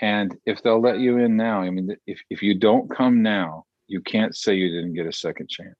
And 0.00 0.36
if 0.46 0.62
they'll 0.62 0.80
let 0.80 0.98
you 0.98 1.18
in 1.18 1.36
now, 1.36 1.60
I 1.60 1.70
mean, 1.70 1.96
if, 2.06 2.20
if 2.30 2.42
you 2.42 2.54
don't 2.54 2.90
come 2.94 3.22
now, 3.22 3.64
you 3.86 4.00
can't 4.00 4.36
say 4.36 4.54
you 4.54 4.68
didn't 4.68 4.94
get 4.94 5.06
a 5.06 5.12
second 5.12 5.48
chance. 5.48 5.74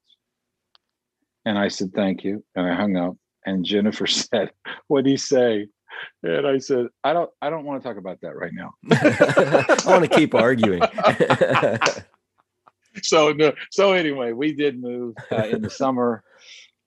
And 1.44 1.58
I 1.58 1.68
said, 1.68 1.92
thank 1.94 2.24
you. 2.24 2.44
And 2.54 2.66
I 2.66 2.74
hung 2.74 2.96
up. 2.96 3.16
And 3.46 3.64
Jennifer 3.64 4.06
said, 4.06 4.50
what 4.88 5.04
do 5.04 5.10
you 5.10 5.16
say? 5.16 5.68
And 6.22 6.46
I 6.46 6.58
said, 6.58 6.88
I 7.02 7.12
don't, 7.12 7.30
I 7.40 7.50
don't 7.50 7.64
want 7.64 7.82
to 7.82 7.88
talk 7.88 7.96
about 7.96 8.20
that 8.22 8.36
right 8.36 8.52
now. 8.52 8.72
I 8.90 9.76
want 9.86 10.04
to 10.04 10.16
keep 10.16 10.34
arguing. 10.34 10.82
so 13.02 13.32
no, 13.32 13.52
so 13.70 13.92
anyway, 13.92 14.32
we 14.32 14.52
did 14.52 14.80
move 14.80 15.16
uh, 15.30 15.46
in 15.46 15.62
the 15.62 15.70
summer 15.70 16.24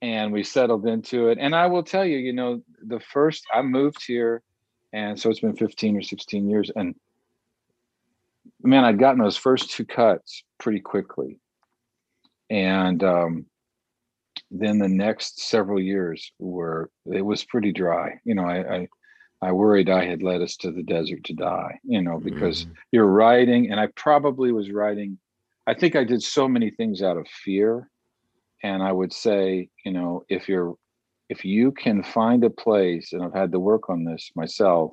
and 0.01 0.31
we 0.31 0.43
settled 0.43 0.85
into 0.85 1.29
it. 1.29 1.37
And 1.39 1.55
I 1.55 1.67
will 1.67 1.83
tell 1.83 2.05
you, 2.05 2.17
you 2.17 2.33
know, 2.33 2.61
the 2.85 2.99
first 2.99 3.45
I 3.53 3.61
moved 3.61 4.03
here 4.05 4.43
and 4.93 5.19
so 5.19 5.29
it's 5.29 5.39
been 5.39 5.55
15 5.55 5.97
or 5.97 6.01
16 6.01 6.49
years 6.49 6.71
and 6.75 6.95
man 8.61 8.83
i'd 8.83 8.99
gotten 8.99 9.21
those 9.21 9.37
first 9.37 9.71
two 9.71 9.85
cuts 9.85 10.43
pretty 10.59 10.79
quickly 10.79 11.39
and 12.49 13.03
um, 13.03 13.45
then 14.51 14.77
the 14.77 14.87
next 14.87 15.41
several 15.41 15.79
years 15.79 16.31
were 16.39 16.89
it 17.11 17.21
was 17.21 17.43
pretty 17.45 17.71
dry 17.71 18.19
you 18.25 18.35
know 18.35 18.43
I, 18.43 18.75
I 18.75 18.87
i 19.41 19.51
worried 19.51 19.89
i 19.89 20.05
had 20.05 20.21
led 20.21 20.41
us 20.41 20.57
to 20.57 20.71
the 20.71 20.83
desert 20.83 21.23
to 21.25 21.33
die 21.33 21.79
you 21.83 22.01
know 22.01 22.19
because 22.19 22.65
mm. 22.65 22.73
you're 22.91 23.05
writing 23.05 23.71
and 23.71 23.79
i 23.79 23.87
probably 23.95 24.51
was 24.51 24.71
writing 24.71 25.17
i 25.67 25.73
think 25.73 25.95
i 25.95 26.03
did 26.03 26.21
so 26.21 26.47
many 26.47 26.69
things 26.69 27.01
out 27.01 27.17
of 27.17 27.27
fear 27.27 27.89
and 28.61 28.83
i 28.83 28.91
would 28.91 29.13
say 29.13 29.69
you 29.85 29.91
know 29.91 30.23
if 30.29 30.49
you're 30.49 30.75
if 31.31 31.45
you 31.45 31.71
can 31.71 32.03
find 32.03 32.43
a 32.43 32.49
place, 32.49 33.13
and 33.13 33.23
I've 33.23 33.33
had 33.33 33.53
to 33.53 33.59
work 33.59 33.89
on 33.89 34.03
this 34.03 34.31
myself, 34.35 34.91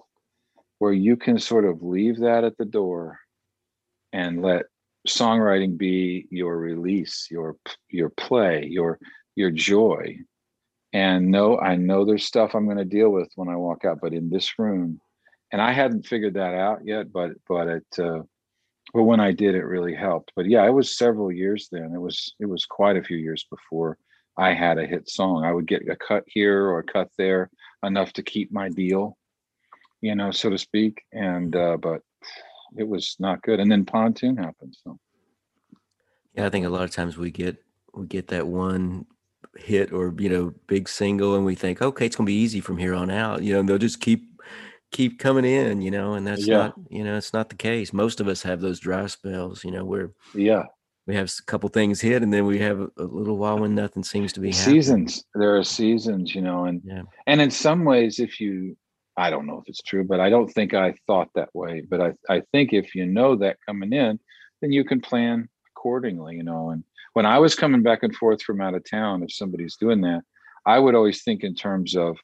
where 0.79 0.93
you 0.93 1.17
can 1.17 1.37
sort 1.37 1.65
of 1.65 1.83
leave 1.83 2.21
that 2.21 2.45
at 2.45 2.57
the 2.59 2.65
door 2.65 3.19
and 4.13 4.41
let 4.41 4.67
songwriting 5.09 5.77
be 5.77 6.29
your 6.31 6.57
release, 6.57 7.27
your 7.29 7.57
your 7.91 8.11
play, 8.11 8.65
your 8.67 9.01
your 9.39 9.51
joy. 9.51 10.19
And 10.93 11.31
no, 11.31 11.59
I 11.59 11.77
know 11.77 12.05
there's 12.05 12.25
stuff 12.25 12.55
I'm 12.55 12.65
going 12.65 12.79
to 12.79 12.85
deal 12.85 13.11
with 13.11 13.31
when 13.37 13.49
I 13.49 13.57
walk 13.57 13.85
out, 13.85 14.01
but 14.03 14.13
in 14.13 14.31
this 14.31 14.59
room, 14.59 15.01
and 15.53 15.63
I 15.63 15.73
hadn't 15.73 16.07
figured 16.07 16.35
that 16.35 16.55
out 16.55 16.81
yet, 16.85 17.13
but 17.13 17.31
but 17.49 17.69
it 17.69 17.99
uh, 17.99 18.23
but 18.93 19.05
when 19.05 19.21
I 19.21 19.33
did, 19.33 19.55
it 19.55 19.65
really 19.65 19.95
helped. 19.95 20.33
But 20.35 20.47
yeah, 20.47 20.67
it 20.67 20.73
was 20.73 20.97
several 20.97 21.31
years 21.31 21.69
then. 21.71 21.93
It 21.95 22.01
was 22.01 22.35
it 22.41 22.47
was 22.47 22.65
quite 22.67 22.97
a 22.97 23.03
few 23.03 23.17
years 23.17 23.47
before 23.51 23.97
I 24.37 24.55
had 24.55 24.79
a 24.79 24.87
hit 24.87 25.09
song. 25.09 25.45
I 25.45 25.53
would 25.53 25.67
get 25.67 25.89
a 25.89 25.97
cut 25.97 26.25
here 26.27 26.65
or 26.67 26.81
a 26.81 26.85
cut 26.85 27.09
there, 27.17 27.51
enough 27.83 28.13
to 28.15 28.23
keep 28.23 28.53
my 28.53 28.69
deal, 28.69 29.17
you 30.01 30.15
know, 30.15 30.31
so 30.31 30.51
to 30.51 30.59
speak. 30.59 31.03
And 31.13 31.55
uh, 31.55 31.77
but 31.77 32.03
it 32.77 32.89
was 32.89 33.17
not 33.19 33.43
good. 33.43 33.61
And 33.61 33.71
then 33.71 33.85
pontoon 33.85 34.37
happened. 34.37 34.77
So 34.85 34.99
yeah, 36.35 36.47
I 36.47 36.51
think 36.51 36.67
a 36.67 36.71
lot 36.71 36.85
of 36.85 36.91
times 36.91 37.17
we 37.17 37.31
get 37.31 37.57
we 37.95 38.07
get 38.07 38.29
that 38.29 38.47
one 38.47 39.07
hit 39.59 39.93
or 39.93 40.15
you 40.19 40.29
know 40.29 40.55
big 40.67 40.89
single, 40.89 41.35
and 41.35 41.45
we 41.45 41.55
think, 41.55 41.83
okay, 41.83 42.07
it's 42.07 42.17
gonna 42.17 42.27
be 42.27 42.35
easy 42.35 42.61
from 42.61 42.79
here 42.79 42.95
on 42.95 43.11
out. 43.11 43.43
You 43.43 43.55
know, 43.55 43.63
they'll 43.63 43.79
just 43.79 44.01
keep 44.01 44.29
keep 44.91 45.19
coming 45.19 45.45
in, 45.45 45.83
you 45.83 45.91
know, 45.91 46.15
and 46.15 46.27
that's 46.27 46.47
yeah. 46.47 46.57
not, 46.57 46.75
you 46.89 47.05
know, 47.05 47.17
it's 47.17 47.33
not 47.35 47.51
the 47.51 47.57
case. 47.57 47.93
Most 47.93 48.21
of 48.21 48.29
us 48.29 48.43
have 48.43 48.61
those 48.61 48.81
dry 48.81 49.07
spells, 49.07 49.63
you 49.63 49.71
know, 49.71 49.85
where 49.85 50.13
yeah, 50.35 50.65
we 51.07 51.15
have 51.15 51.31
a 51.39 51.43
couple 51.45 51.69
things 51.69 52.01
hit 52.01 52.23
and 52.23 52.33
then 52.33 52.47
we 52.47 52.59
have 52.59 52.81
a, 52.81 53.03
little 53.03 53.37
while 53.37 53.59
when 53.59 53.75
nothing 53.75 54.03
seems 54.03 54.33
to 54.35 54.41
be 54.41 54.53
seasons. 54.53 55.17
Happening. 55.17 55.43
There 55.43 55.57
are 55.59 55.65
seasons, 55.65 56.35
you 56.35 56.43
know, 56.43 56.65
and 56.65 56.81
yeah. 56.85 57.03
and 57.27 57.41
in 57.41 57.51
some 57.51 57.85
ways, 57.85 58.19
if 58.19 58.41
you 58.41 58.77
I 59.17 59.31
don't 59.31 59.47
know 59.47 59.59
if 59.59 59.65
it's 59.69 59.83
true, 59.83 60.05
but 60.05 60.21
I 60.21 60.31
don't 60.31 60.49
think 60.49 60.75
I 60.75 60.95
thought 61.07 61.29
that 61.35 61.49
way. 61.53 61.83
But 61.89 62.01
I, 62.01 62.13
I 62.29 62.43
think 62.53 62.73
if 62.73 62.95
you 62.95 63.05
know 63.05 63.35
that 63.37 63.57
coming 63.67 63.93
in, 63.93 64.21
then 64.61 64.71
you 64.71 64.85
can 64.85 65.01
plan 65.01 65.49
accordingly, 65.73 66.37
you 66.37 66.45
know. 66.45 66.71
And 66.71 66.85
when 67.19 67.27
I 67.27 67.41
was 67.41 67.57
coming 67.57 67.83
back 67.83 68.05
and 68.05 68.15
forth 68.15 68.41
from 68.43 68.61
out 68.61 68.75
of 68.75 68.89
town, 68.89 69.25
if 69.25 69.33
somebody's 69.33 69.75
doing 69.75 70.03
that, 70.03 70.23
I 70.65 70.79
would 70.79 70.95
always 70.95 71.25
think 71.25 71.43
in 71.43 71.53
terms 71.53 71.97
of, 71.97 72.17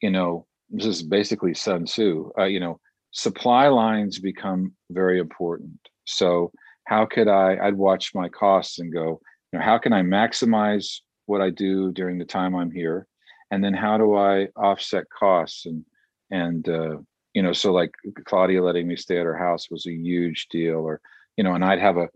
you 0.00 0.10
know, 0.10 0.46
this 0.70 0.86
is 0.86 1.02
basically 1.02 1.54
Sun 1.54 1.86
Tzu. 1.86 2.30
Uh, 2.38 2.44
you 2.44 2.60
know, 2.60 2.78
supply 3.10 3.66
lines 3.66 4.20
become 4.20 4.74
very 4.90 5.18
important. 5.18 5.80
So 6.04 6.52
how 6.84 7.04
could 7.04 7.26
I? 7.26 7.58
I'd 7.60 7.74
watch 7.74 8.14
my 8.14 8.28
costs 8.28 8.78
and 8.78 8.92
go, 8.92 9.20
you 9.52 9.58
know, 9.58 9.64
how 9.64 9.76
can 9.76 9.92
I 9.92 10.02
maximize 10.02 11.00
what 11.26 11.40
I 11.40 11.50
do 11.50 11.90
during 11.90 12.16
the 12.16 12.24
time 12.24 12.54
I'm 12.54 12.70
here, 12.70 13.08
and 13.50 13.64
then 13.64 13.74
how 13.74 13.98
do 13.98 14.14
I 14.14 14.46
offset 14.54 15.06
costs 15.10 15.66
and 15.66 15.84
and 16.30 16.68
uh, 16.68 16.98
you 17.34 17.42
know, 17.42 17.52
so 17.52 17.72
like 17.72 17.90
Claudia 18.24 18.62
letting 18.62 18.86
me 18.86 18.94
stay 18.94 19.18
at 19.18 19.26
her 19.26 19.36
house 19.36 19.68
was 19.68 19.84
a 19.88 19.92
huge 19.92 20.46
deal, 20.48 20.76
or 20.76 21.00
you 21.36 21.42
know, 21.42 21.54
and 21.54 21.64
I'd 21.64 21.80
have 21.80 21.96
a 21.96 22.08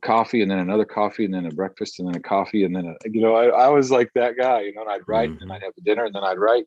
coffee 0.00 0.42
and 0.42 0.50
then 0.50 0.58
another 0.58 0.84
coffee 0.84 1.24
and 1.24 1.34
then 1.34 1.46
a 1.46 1.50
breakfast 1.50 1.98
and 1.98 2.08
then 2.08 2.16
a 2.16 2.20
coffee 2.20 2.64
and 2.64 2.74
then 2.74 2.86
a, 2.86 3.08
you 3.08 3.20
know 3.20 3.34
I, 3.34 3.46
I 3.46 3.68
was 3.68 3.90
like 3.90 4.10
that 4.14 4.36
guy 4.36 4.62
you 4.62 4.74
know 4.74 4.82
and 4.82 4.90
I'd 4.90 5.06
write 5.06 5.30
mm-hmm. 5.30 5.42
and 5.42 5.52
I'd 5.52 5.62
have 5.62 5.74
a 5.76 5.82
dinner 5.82 6.04
and 6.04 6.14
then 6.14 6.24
I'd 6.24 6.38
write 6.38 6.64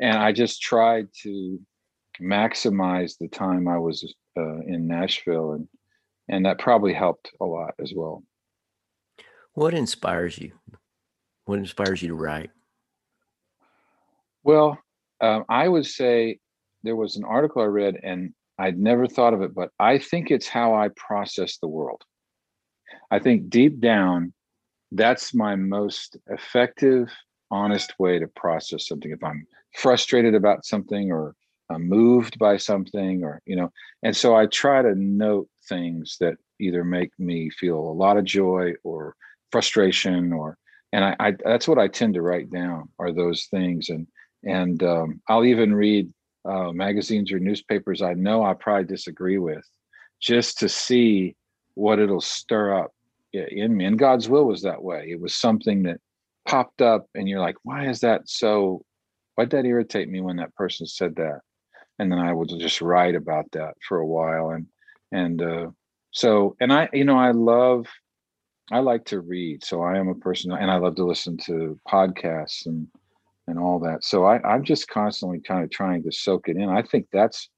and 0.00 0.16
I 0.16 0.32
just 0.32 0.62
tried 0.62 1.08
to 1.22 1.60
maximize 2.20 3.16
the 3.18 3.28
time 3.28 3.68
I 3.68 3.78
was 3.78 4.14
uh, 4.36 4.60
in 4.60 4.86
Nashville, 4.86 5.52
and 5.52 5.68
and 6.28 6.46
that 6.46 6.58
probably 6.58 6.94
helped 6.94 7.30
a 7.40 7.44
lot 7.44 7.74
as 7.80 7.92
well. 7.94 8.22
What 9.54 9.74
inspires 9.74 10.38
you? 10.38 10.52
What 11.44 11.58
inspires 11.58 12.02
you 12.02 12.08
to 12.08 12.14
write? 12.14 12.50
Well, 14.42 14.78
um, 15.20 15.44
I 15.48 15.68
would 15.68 15.86
say 15.86 16.38
there 16.82 16.96
was 16.96 17.16
an 17.16 17.24
article 17.24 17.62
I 17.62 17.66
read, 17.66 17.98
and 18.02 18.32
I'd 18.58 18.78
never 18.78 19.06
thought 19.06 19.34
of 19.34 19.42
it, 19.42 19.54
but 19.54 19.70
I 19.78 19.98
think 19.98 20.30
it's 20.30 20.48
how 20.48 20.74
I 20.74 20.88
process 20.96 21.58
the 21.58 21.68
world. 21.68 22.02
I 23.10 23.18
think 23.18 23.50
deep 23.50 23.80
down, 23.80 24.32
that's 24.92 25.34
my 25.34 25.56
most 25.56 26.16
effective, 26.28 27.08
honest 27.50 27.94
way 27.98 28.18
to 28.18 28.26
process 28.28 28.88
something. 28.88 29.10
If 29.10 29.22
I'm 29.22 29.46
frustrated 29.74 30.34
about 30.34 30.64
something 30.64 31.12
or 31.12 31.34
I'm 31.70 31.88
moved 31.88 32.38
by 32.38 32.56
something 32.56 33.22
or 33.22 33.40
you 33.46 33.56
know 33.56 33.70
and 34.02 34.16
so 34.16 34.34
i 34.34 34.46
try 34.46 34.82
to 34.82 34.94
note 34.94 35.48
things 35.68 36.16
that 36.20 36.34
either 36.58 36.84
make 36.84 37.12
me 37.18 37.48
feel 37.50 37.78
a 37.78 37.98
lot 38.04 38.16
of 38.16 38.24
joy 38.24 38.72
or 38.82 39.14
frustration 39.52 40.32
or 40.32 40.58
and 40.92 41.04
i, 41.04 41.16
I 41.20 41.32
that's 41.44 41.68
what 41.68 41.78
i 41.78 41.88
tend 41.88 42.14
to 42.14 42.22
write 42.22 42.50
down 42.50 42.88
are 42.98 43.12
those 43.12 43.46
things 43.46 43.88
and 43.88 44.06
and 44.44 44.82
um, 44.82 45.20
i'll 45.28 45.44
even 45.44 45.74
read 45.74 46.12
uh, 46.44 46.72
magazines 46.72 47.30
or 47.30 47.38
newspapers 47.38 48.02
i 48.02 48.14
know 48.14 48.42
i 48.42 48.54
probably 48.54 48.84
disagree 48.84 49.38
with 49.38 49.64
just 50.20 50.58
to 50.58 50.68
see 50.68 51.36
what 51.74 51.98
it'll 51.98 52.20
stir 52.20 52.76
up 52.76 52.92
in 53.32 53.76
me 53.76 53.84
and 53.84 53.98
god's 53.98 54.28
will 54.28 54.44
was 54.44 54.62
that 54.62 54.82
way. 54.82 55.08
It 55.10 55.20
was 55.20 55.34
something 55.34 55.84
that 55.84 56.00
popped 56.46 56.82
up 56.82 57.06
and 57.14 57.28
you're 57.28 57.40
like 57.40 57.56
why 57.62 57.88
is 57.88 58.00
that 58.00 58.28
so 58.28 58.84
why'd 59.34 59.50
that 59.50 59.64
irritate 59.66 60.08
me 60.08 60.20
when 60.20 60.36
that 60.36 60.54
person 60.54 60.86
said 60.86 61.16
that? 61.16 61.40
And 61.98 62.10
then 62.10 62.18
i 62.18 62.32
would 62.32 62.48
just 62.48 62.80
write 62.80 63.14
about 63.14 63.46
that 63.52 63.74
for 63.86 63.98
a 63.98 64.06
while 64.06 64.50
and 64.50 64.66
and 65.12 65.42
uh, 65.42 65.66
so 66.12 66.56
and 66.60 66.72
i 66.72 66.88
you 66.92 67.04
know 67.04 67.18
i 67.18 67.30
love 67.30 67.86
i 68.72 68.78
like 68.78 69.04
to 69.06 69.20
read 69.20 69.64
so 69.64 69.82
i 69.82 69.98
am 69.98 70.08
a 70.08 70.14
person 70.14 70.52
and 70.52 70.70
i 70.70 70.76
love 70.76 70.96
to 70.96 71.04
listen 71.04 71.36
to 71.36 71.78
podcasts 71.88 72.66
and 72.66 72.86
and 73.50 73.58
all 73.58 73.80
that. 73.80 74.04
So 74.04 74.24
i 74.24 74.40
i'm 74.42 74.64
just 74.64 74.88
constantly 74.88 75.40
kind 75.40 75.62
of 75.62 75.70
trying 75.70 76.02
to 76.04 76.12
soak 76.12 76.48
it 76.48 76.56
in. 76.56 76.68
I 76.68 76.82
think 76.82 77.06
that's 77.12 77.50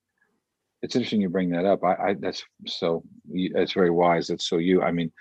it's 0.81 0.97
interesting 0.97 1.21
you 1.21 1.29
bring 1.29 1.51
that 1.51 1.65
up. 1.65 1.85
I, 1.85 1.95
I 1.95 2.15
that's 2.19 2.43
so 2.67 3.05
that's 3.55 3.73
very 3.73 3.91
wise. 3.91 4.27
That's 4.27 4.49
so 4.49 4.59
you 4.59 4.83
i 4.83 4.91
mean 4.91 5.13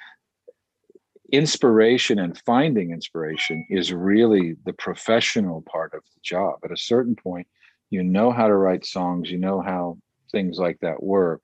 inspiration 1.31 2.19
and 2.19 2.41
finding 2.45 2.91
inspiration 2.91 3.65
is 3.69 3.93
really 3.93 4.55
the 4.65 4.73
professional 4.73 5.61
part 5.61 5.93
of 5.93 6.01
the 6.03 6.19
job. 6.23 6.59
At 6.63 6.71
a 6.71 6.77
certain 6.77 7.15
point, 7.15 7.47
you 7.89 8.03
know 8.03 8.31
how 8.31 8.47
to 8.47 8.55
write 8.55 8.85
songs, 8.85 9.29
you 9.29 9.37
know 9.37 9.61
how 9.61 9.97
things 10.31 10.57
like 10.57 10.79
that 10.81 11.03
work, 11.03 11.43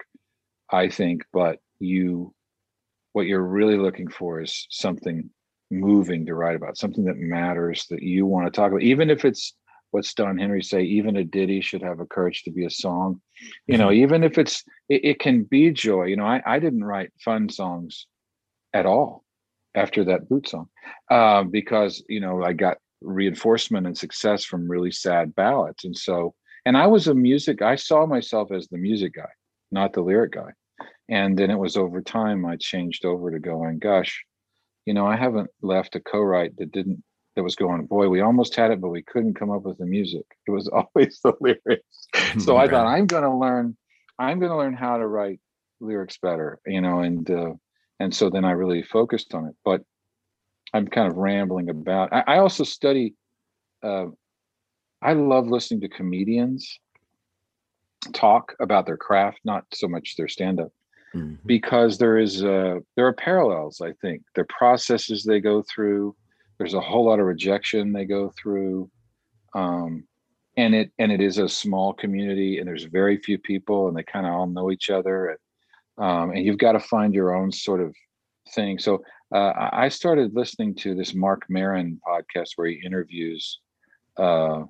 I 0.71 0.89
think, 0.89 1.23
but 1.33 1.59
you 1.79 2.33
what 3.13 3.25
you're 3.25 3.41
really 3.41 3.77
looking 3.77 4.09
for 4.09 4.41
is 4.41 4.67
something 4.69 5.29
moving 5.71 6.25
to 6.25 6.35
write 6.35 6.55
about, 6.55 6.77
something 6.77 7.05
that 7.05 7.17
matters 7.17 7.85
that 7.89 8.03
you 8.03 8.25
want 8.25 8.45
to 8.45 8.51
talk 8.51 8.71
about, 8.71 8.83
even 8.83 9.09
if 9.09 9.25
it's 9.25 9.55
what's 9.91 10.13
Don 10.13 10.37
Henry 10.37 10.61
say, 10.61 10.83
even 10.83 11.17
a 11.17 11.23
ditty 11.23 11.61
should 11.61 11.81
have 11.81 11.99
a 11.99 12.05
courage 12.05 12.43
to 12.43 12.51
be 12.51 12.65
a 12.65 12.69
song. 12.69 13.21
You 13.65 13.77
know, 13.77 13.87
mm-hmm. 13.87 14.03
even 14.03 14.23
if 14.23 14.37
it's 14.37 14.63
it, 14.89 15.03
it 15.03 15.19
can 15.19 15.43
be 15.43 15.71
joy. 15.71 16.05
You 16.05 16.17
know, 16.17 16.25
I, 16.25 16.41
I 16.45 16.59
didn't 16.59 16.83
write 16.83 17.11
fun 17.23 17.49
songs 17.49 18.05
at 18.73 18.85
all 18.85 19.23
after 19.77 20.03
that 20.03 20.27
boot 20.27 20.49
song 20.49 20.67
uh, 21.11 21.43
because 21.43 22.03
you 22.09 22.19
know 22.19 22.43
I 22.43 22.53
got 22.53 22.77
reinforcement 23.01 23.85
and 23.85 23.97
success 23.97 24.43
from 24.43 24.69
really 24.69 24.91
sad 24.91 25.35
ballads, 25.35 25.85
and 25.85 25.95
so 25.95 26.33
and 26.65 26.75
I 26.75 26.87
was 26.87 27.07
a 27.07 27.13
music. 27.13 27.61
I 27.61 27.75
saw 27.75 28.05
myself 28.05 28.51
as 28.51 28.67
the 28.67 28.77
music 28.77 29.13
guy, 29.13 29.29
not 29.71 29.93
the 29.93 30.01
lyric 30.01 30.33
guy, 30.33 30.51
and 31.09 31.37
then 31.37 31.51
it 31.51 31.59
was 31.59 31.77
over 31.77 32.01
time 32.01 32.45
I 32.45 32.57
changed 32.57 33.05
over 33.05 33.31
to 33.31 33.39
going, 33.39 33.79
gosh, 33.79 34.25
you 34.85 34.93
know 34.93 35.05
I 35.05 35.15
haven't 35.15 35.49
left 35.61 35.95
a 35.95 35.99
co-write 35.99 36.57
that 36.57 36.71
didn't 36.71 37.03
that 37.37 37.43
was 37.43 37.55
going, 37.55 37.85
boy, 37.85 38.09
we 38.09 38.21
almost 38.21 38.55
had 38.55 38.71
it, 38.71 38.81
but 38.81 38.89
we 38.89 39.03
couldn't 39.03 39.35
come 39.35 39.51
up 39.51 39.61
with 39.61 39.77
the 39.77 39.85
music. 39.85 40.25
It 40.47 40.51
was 40.51 40.67
always 40.73 41.19
the 41.23 41.33
lyrics. 41.39 42.07
so 42.43 42.55
right. 42.55 42.67
I 42.67 42.71
thought 42.71 42.87
I'm 42.87 43.05
going 43.05 43.23
to 43.23 43.33
learn. 43.33 43.77
I'm 44.19 44.39
going 44.39 44.51
to 44.51 44.57
learn 44.57 44.73
how 44.73 44.97
to 44.97 45.07
write 45.07 45.39
lyrics 45.79 46.17
better, 46.17 46.59
you 46.65 46.81
know, 46.81 47.01
and 47.01 47.29
uh, 47.29 47.53
and 47.99 48.13
so 48.13 48.29
then 48.29 48.45
I 48.45 48.51
really 48.51 48.83
focused 48.83 49.33
on 49.33 49.45
it. 49.47 49.55
But 49.63 49.81
I'm 50.73 50.87
kind 50.87 51.09
of 51.09 51.17
rambling 51.17 51.69
about. 51.69 52.13
I, 52.13 52.23
I 52.27 52.37
also 52.39 52.63
study. 52.63 53.15
Uh, 53.83 54.07
I 55.01 55.13
love 55.13 55.47
listening 55.47 55.81
to 55.81 55.89
comedians 55.89 56.79
talk 58.13 58.55
about 58.59 58.85
their 58.85 58.97
craft, 58.97 59.39
not 59.43 59.65
so 59.73 59.87
much 59.87 60.15
their 60.15 60.27
stand-up, 60.27 60.71
mm-hmm. 61.13 61.35
because 61.45 61.97
there 61.97 62.17
is 62.17 62.43
uh, 62.43 62.79
there 62.95 63.07
are 63.07 63.13
parallels. 63.13 63.81
I 63.81 63.93
think 64.01 64.23
the 64.35 64.45
processes 64.45 65.23
they 65.23 65.39
go 65.39 65.63
through. 65.63 66.15
There's 66.57 66.73
a 66.73 66.81
whole 66.81 67.05
lot 67.05 67.19
of 67.19 67.25
rejection 67.25 67.93
they 67.93 68.05
go 68.05 68.33
through, 68.41 68.89
um, 69.53 70.05
and 70.57 70.73
it 70.73 70.91
and 70.97 71.11
it 71.11 71.21
is 71.21 71.37
a 71.37 71.47
small 71.47 71.93
community, 71.93 72.57
and 72.57 72.67
there's 72.67 72.85
very 72.85 73.17
few 73.17 73.37
people, 73.37 73.87
and 73.87 73.95
they 73.95 74.03
kind 74.03 74.25
of 74.25 74.33
all 74.33 74.47
know 74.47 74.71
each 74.71 74.89
other. 74.89 75.27
And 75.27 75.37
um, 75.97 76.31
and 76.31 76.45
you've 76.45 76.57
got 76.57 76.73
to 76.73 76.79
find 76.79 77.13
your 77.13 77.35
own 77.35 77.51
sort 77.51 77.81
of 77.81 77.95
thing. 78.53 78.79
So 78.79 79.03
uh, 79.33 79.69
I 79.71 79.89
started 79.89 80.33
listening 80.33 80.75
to 80.75 80.95
this 80.95 81.13
Marc 81.13 81.43
Maron 81.49 81.99
podcast 82.07 82.51
where 82.55 82.67
he 82.67 82.81
interviews 82.85 83.59
uh, 84.17 84.63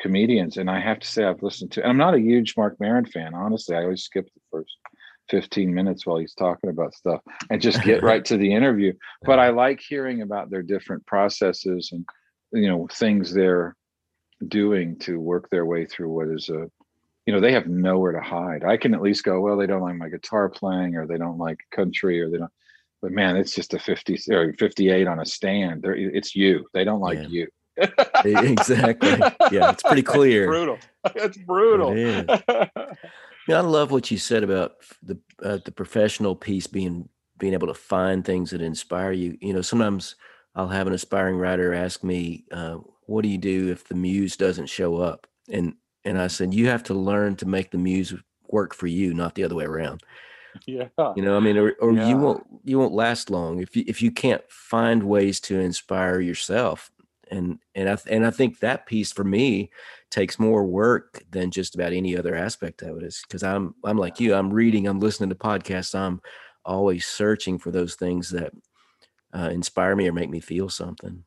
comedians, 0.00 0.56
and 0.56 0.70
I 0.70 0.80
have 0.80 1.00
to 1.00 1.06
say 1.06 1.24
I've 1.24 1.42
listened 1.42 1.72
to. 1.72 1.86
I'm 1.86 1.98
not 1.98 2.14
a 2.14 2.20
huge 2.20 2.54
Marc 2.56 2.78
Maron 2.80 3.06
fan, 3.06 3.34
honestly. 3.34 3.76
I 3.76 3.82
always 3.82 4.04
skip 4.04 4.26
the 4.34 4.40
first 4.50 4.76
15 5.30 5.72
minutes 5.72 6.06
while 6.06 6.18
he's 6.18 6.34
talking 6.34 6.70
about 6.70 6.94
stuff 6.94 7.20
and 7.50 7.60
just 7.60 7.82
get 7.82 8.02
right 8.02 8.24
to 8.24 8.36
the 8.36 8.52
interview. 8.52 8.92
But 9.24 9.38
I 9.38 9.50
like 9.50 9.80
hearing 9.80 10.22
about 10.22 10.50
their 10.50 10.62
different 10.62 11.04
processes 11.06 11.90
and 11.92 12.06
you 12.52 12.68
know 12.68 12.88
things 12.90 13.32
they're 13.32 13.76
doing 14.46 14.98
to 15.00 15.18
work 15.20 15.50
their 15.50 15.66
way 15.66 15.84
through 15.84 16.10
what 16.10 16.28
is 16.28 16.48
a 16.48 16.70
you 17.28 17.34
know 17.34 17.40
they 17.40 17.52
have 17.52 17.66
nowhere 17.66 18.12
to 18.12 18.20
hide 18.20 18.64
i 18.64 18.76
can 18.76 18.94
at 18.94 19.02
least 19.02 19.22
go 19.22 19.40
well 19.40 19.56
they 19.56 19.66
don't 19.66 19.82
like 19.82 19.96
my 19.96 20.08
guitar 20.08 20.48
playing 20.48 20.96
or 20.96 21.06
they 21.06 21.18
don't 21.18 21.38
like 21.38 21.58
country 21.70 22.20
or 22.20 22.30
they 22.30 22.38
don't 22.38 22.50
but 23.00 23.12
man, 23.12 23.36
it's 23.36 23.54
just 23.54 23.74
a 23.74 23.78
50 23.78 24.18
or 24.32 24.52
58 24.54 25.06
on 25.06 25.20
a 25.20 25.26
stand. 25.26 25.82
They're, 25.82 25.94
it's 25.94 26.34
you. 26.34 26.66
They 26.72 26.84
don't 26.84 27.00
like 27.00 27.18
yeah. 27.18 27.28
you. 27.28 27.48
exactly. 28.24 29.16
Yeah, 29.52 29.70
it's 29.70 29.84
pretty 29.84 30.02
clear. 30.14 30.44
It's 30.44 30.50
brutal. 30.50 30.78
It's 31.14 31.36
brutal. 31.38 31.92
It 31.96 32.28
yeah, 33.48 33.56
I 33.58 33.60
love 33.60 33.92
what 33.92 34.10
you 34.10 34.18
said 34.18 34.42
about 34.42 34.74
the 35.02 35.16
uh, 35.42 35.58
the 35.64 35.70
professional 35.70 36.34
piece 36.34 36.66
being 36.66 37.08
being 37.38 37.54
able 37.54 37.68
to 37.68 37.74
find 37.74 38.24
things 38.24 38.50
that 38.50 38.60
inspire 38.60 39.12
you. 39.12 39.38
You 39.40 39.54
know, 39.54 39.62
sometimes 39.62 40.16
I'll 40.54 40.68
have 40.68 40.86
an 40.86 40.92
aspiring 40.92 41.36
writer 41.36 41.72
ask 41.72 42.02
me, 42.02 42.44
uh, 42.52 42.78
"What 43.06 43.22
do 43.22 43.28
you 43.28 43.38
do 43.38 43.70
if 43.70 43.84
the 43.84 43.94
muse 43.94 44.36
doesn't 44.36 44.66
show 44.66 44.96
up?" 44.96 45.26
And 45.50 45.74
and 46.08 46.18
I 46.18 46.28
said, 46.28 46.54
"You 46.54 46.68
have 46.68 46.82
to 46.84 46.94
learn 46.94 47.36
to 47.36 47.46
make 47.46 47.70
the 47.70 47.78
muse 47.78 48.14
work 48.48 48.74
for 48.74 48.86
you, 48.86 49.12
not 49.12 49.34
the 49.34 49.44
other 49.44 49.54
way 49.54 49.64
around." 49.64 50.02
Yeah. 50.66 50.88
You 51.14 51.22
know, 51.22 51.36
I 51.36 51.40
mean, 51.40 51.58
or, 51.58 51.72
or 51.80 51.92
yeah. 51.92 52.08
you 52.08 52.16
won't 52.16 52.44
you 52.64 52.78
won't 52.78 52.94
last 52.94 53.30
long 53.30 53.60
if 53.60 53.76
you 53.76 53.84
if 53.86 54.00
you 54.00 54.10
can't 54.10 54.42
find 54.48 55.02
ways 55.02 55.38
to 55.40 55.60
inspire 55.60 56.20
yourself. 56.20 56.90
And 57.30 57.58
and 57.74 57.90
I 57.90 57.98
and 58.06 58.26
I 58.26 58.30
think 58.30 58.60
that 58.60 58.86
piece 58.86 59.12
for 59.12 59.22
me 59.22 59.70
takes 60.10 60.38
more 60.38 60.64
work 60.64 61.22
than 61.30 61.50
just 61.50 61.74
about 61.74 61.92
any 61.92 62.16
other 62.16 62.34
aspect 62.34 62.80
of 62.80 62.96
it 62.96 63.02
is 63.02 63.22
because 63.28 63.42
I'm 63.42 63.74
I'm 63.84 63.98
like 63.98 64.18
you, 64.18 64.34
I'm 64.34 64.50
reading, 64.50 64.88
I'm 64.88 65.00
listening 65.00 65.28
to 65.28 65.34
podcasts, 65.34 65.94
I'm 65.94 66.22
always 66.64 67.06
searching 67.06 67.58
for 67.58 67.70
those 67.70 67.96
things 67.96 68.30
that 68.30 68.52
uh, 69.34 69.50
inspire 69.52 69.94
me 69.94 70.08
or 70.08 70.12
make 70.12 70.30
me 70.30 70.40
feel 70.40 70.70
something. 70.70 71.22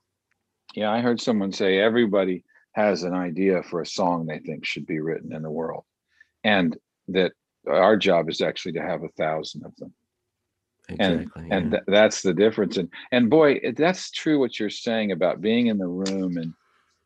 Yeah, 0.74 0.92
I 0.92 1.02
heard 1.02 1.22
someone 1.22 1.52
say 1.52 1.78
everybody 1.78 2.44
has 2.74 3.04
an 3.04 3.14
idea 3.14 3.64
for 3.64 3.82
a 3.82 3.86
song 3.86 4.26
they 4.26 4.40
think 4.40 4.66
should 4.66 4.86
be 4.86 5.00
written 5.00 5.34
in 5.34 5.42
the 5.42 5.52
world, 5.52 5.84
and 6.44 6.78
that 7.10 7.34
our 7.68 7.98
job 7.98 8.30
is 8.30 8.42
actually 8.42 8.74
to 8.74 8.82
have 8.82 9.04
a 9.04 9.10
thousand 9.10 9.66
of 9.66 9.76
them. 9.78 9.94
Exactly, 10.90 11.28
and 11.36 11.48
yeah. 11.48 11.58
and 11.58 11.72
th- 11.72 11.84
that's 11.88 12.22
the 12.22 12.34
difference. 12.34 12.78
And 12.78 12.90
and 13.12 13.30
boy 13.30 13.60
that's 13.76 14.12
true 14.12 14.40
what 14.40 14.60
you're 14.60 14.70
saying 14.70 15.12
about 15.12 15.42
being 15.42 15.68
in 15.68 15.78
the 15.78 15.88
room 15.88 16.38
and 16.38 16.54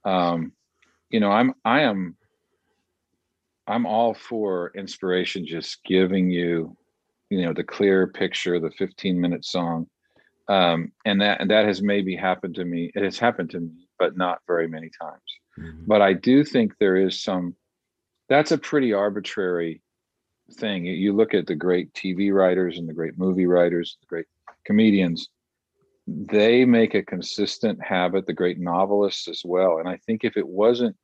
um 0.05 0.51
you 1.09 1.19
know 1.19 1.31
i'm 1.31 1.53
i 1.65 1.81
am 1.81 2.15
i'm 3.67 3.85
all 3.85 4.13
for 4.13 4.71
inspiration 4.75 5.45
just 5.45 5.83
giving 5.83 6.29
you 6.29 6.75
you 7.29 7.41
know 7.41 7.53
the 7.53 7.63
clear 7.63 8.07
picture 8.07 8.59
the 8.59 8.71
15 8.71 9.19
minute 9.19 9.43
song. 9.43 9.87
Um 10.47 10.91
and 11.05 11.19
that 11.21 11.41
and 11.41 11.49
that 11.49 11.65
has 11.65 11.81
maybe 11.81 12.15
happened 12.15 12.55
to 12.55 12.65
me 12.65 12.91
it 12.95 13.03
has 13.03 13.17
happened 13.17 13.49
to 13.51 13.59
me 13.59 13.87
but 13.97 14.15
not 14.15 14.39
very 14.47 14.67
many 14.67 14.89
times 15.01 15.21
mm-hmm. 15.59 15.83
but 15.85 16.01
i 16.01 16.13
do 16.13 16.43
think 16.43 16.73
there 16.79 16.97
is 16.97 17.21
some 17.21 17.55
that's 18.27 18.51
a 18.51 18.57
pretty 18.57 18.91
arbitrary 18.91 19.81
thing. 20.53 20.85
You 20.85 21.13
look 21.13 21.33
at 21.33 21.47
the 21.47 21.55
great 21.55 21.93
TV 21.93 22.33
writers 22.33 22.77
and 22.77 22.87
the 22.87 22.93
great 22.93 23.17
movie 23.17 23.45
writers, 23.45 23.97
the 24.01 24.07
great 24.07 24.25
comedians, 24.65 25.29
they 26.07 26.65
make 26.65 26.93
a 26.93 27.03
consistent 27.03 27.83
habit, 27.83 28.27
the 28.27 28.33
great 28.33 28.59
novelists 28.59 29.27
as 29.27 29.41
well. 29.43 29.79
And 29.79 29.89
I 29.89 29.97
think 29.97 30.23
if 30.23 30.37
it 30.37 30.47
wasn't 30.47 30.95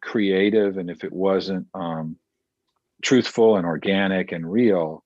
creative 0.00 0.78
and 0.78 0.90
if 0.90 1.04
it 1.04 1.12
wasn't 1.12 1.66
um, 1.74 2.16
truthful 3.02 3.56
and 3.56 3.66
organic 3.66 4.32
and 4.32 4.50
real, 4.50 5.04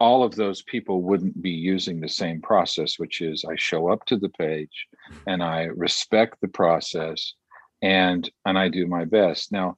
all 0.00 0.24
of 0.24 0.34
those 0.34 0.62
people 0.62 1.02
wouldn't 1.02 1.40
be 1.40 1.50
using 1.50 2.00
the 2.00 2.08
same 2.08 2.40
process, 2.40 2.98
which 2.98 3.20
is 3.20 3.44
I 3.44 3.56
show 3.56 3.90
up 3.90 4.04
to 4.06 4.16
the 4.16 4.28
page 4.28 4.86
and 5.26 5.42
I 5.42 5.64
respect 5.64 6.40
the 6.40 6.48
process 6.48 7.34
and 7.82 8.28
and 8.44 8.58
I 8.58 8.68
do 8.68 8.86
my 8.86 9.04
best. 9.04 9.52
Now, 9.52 9.76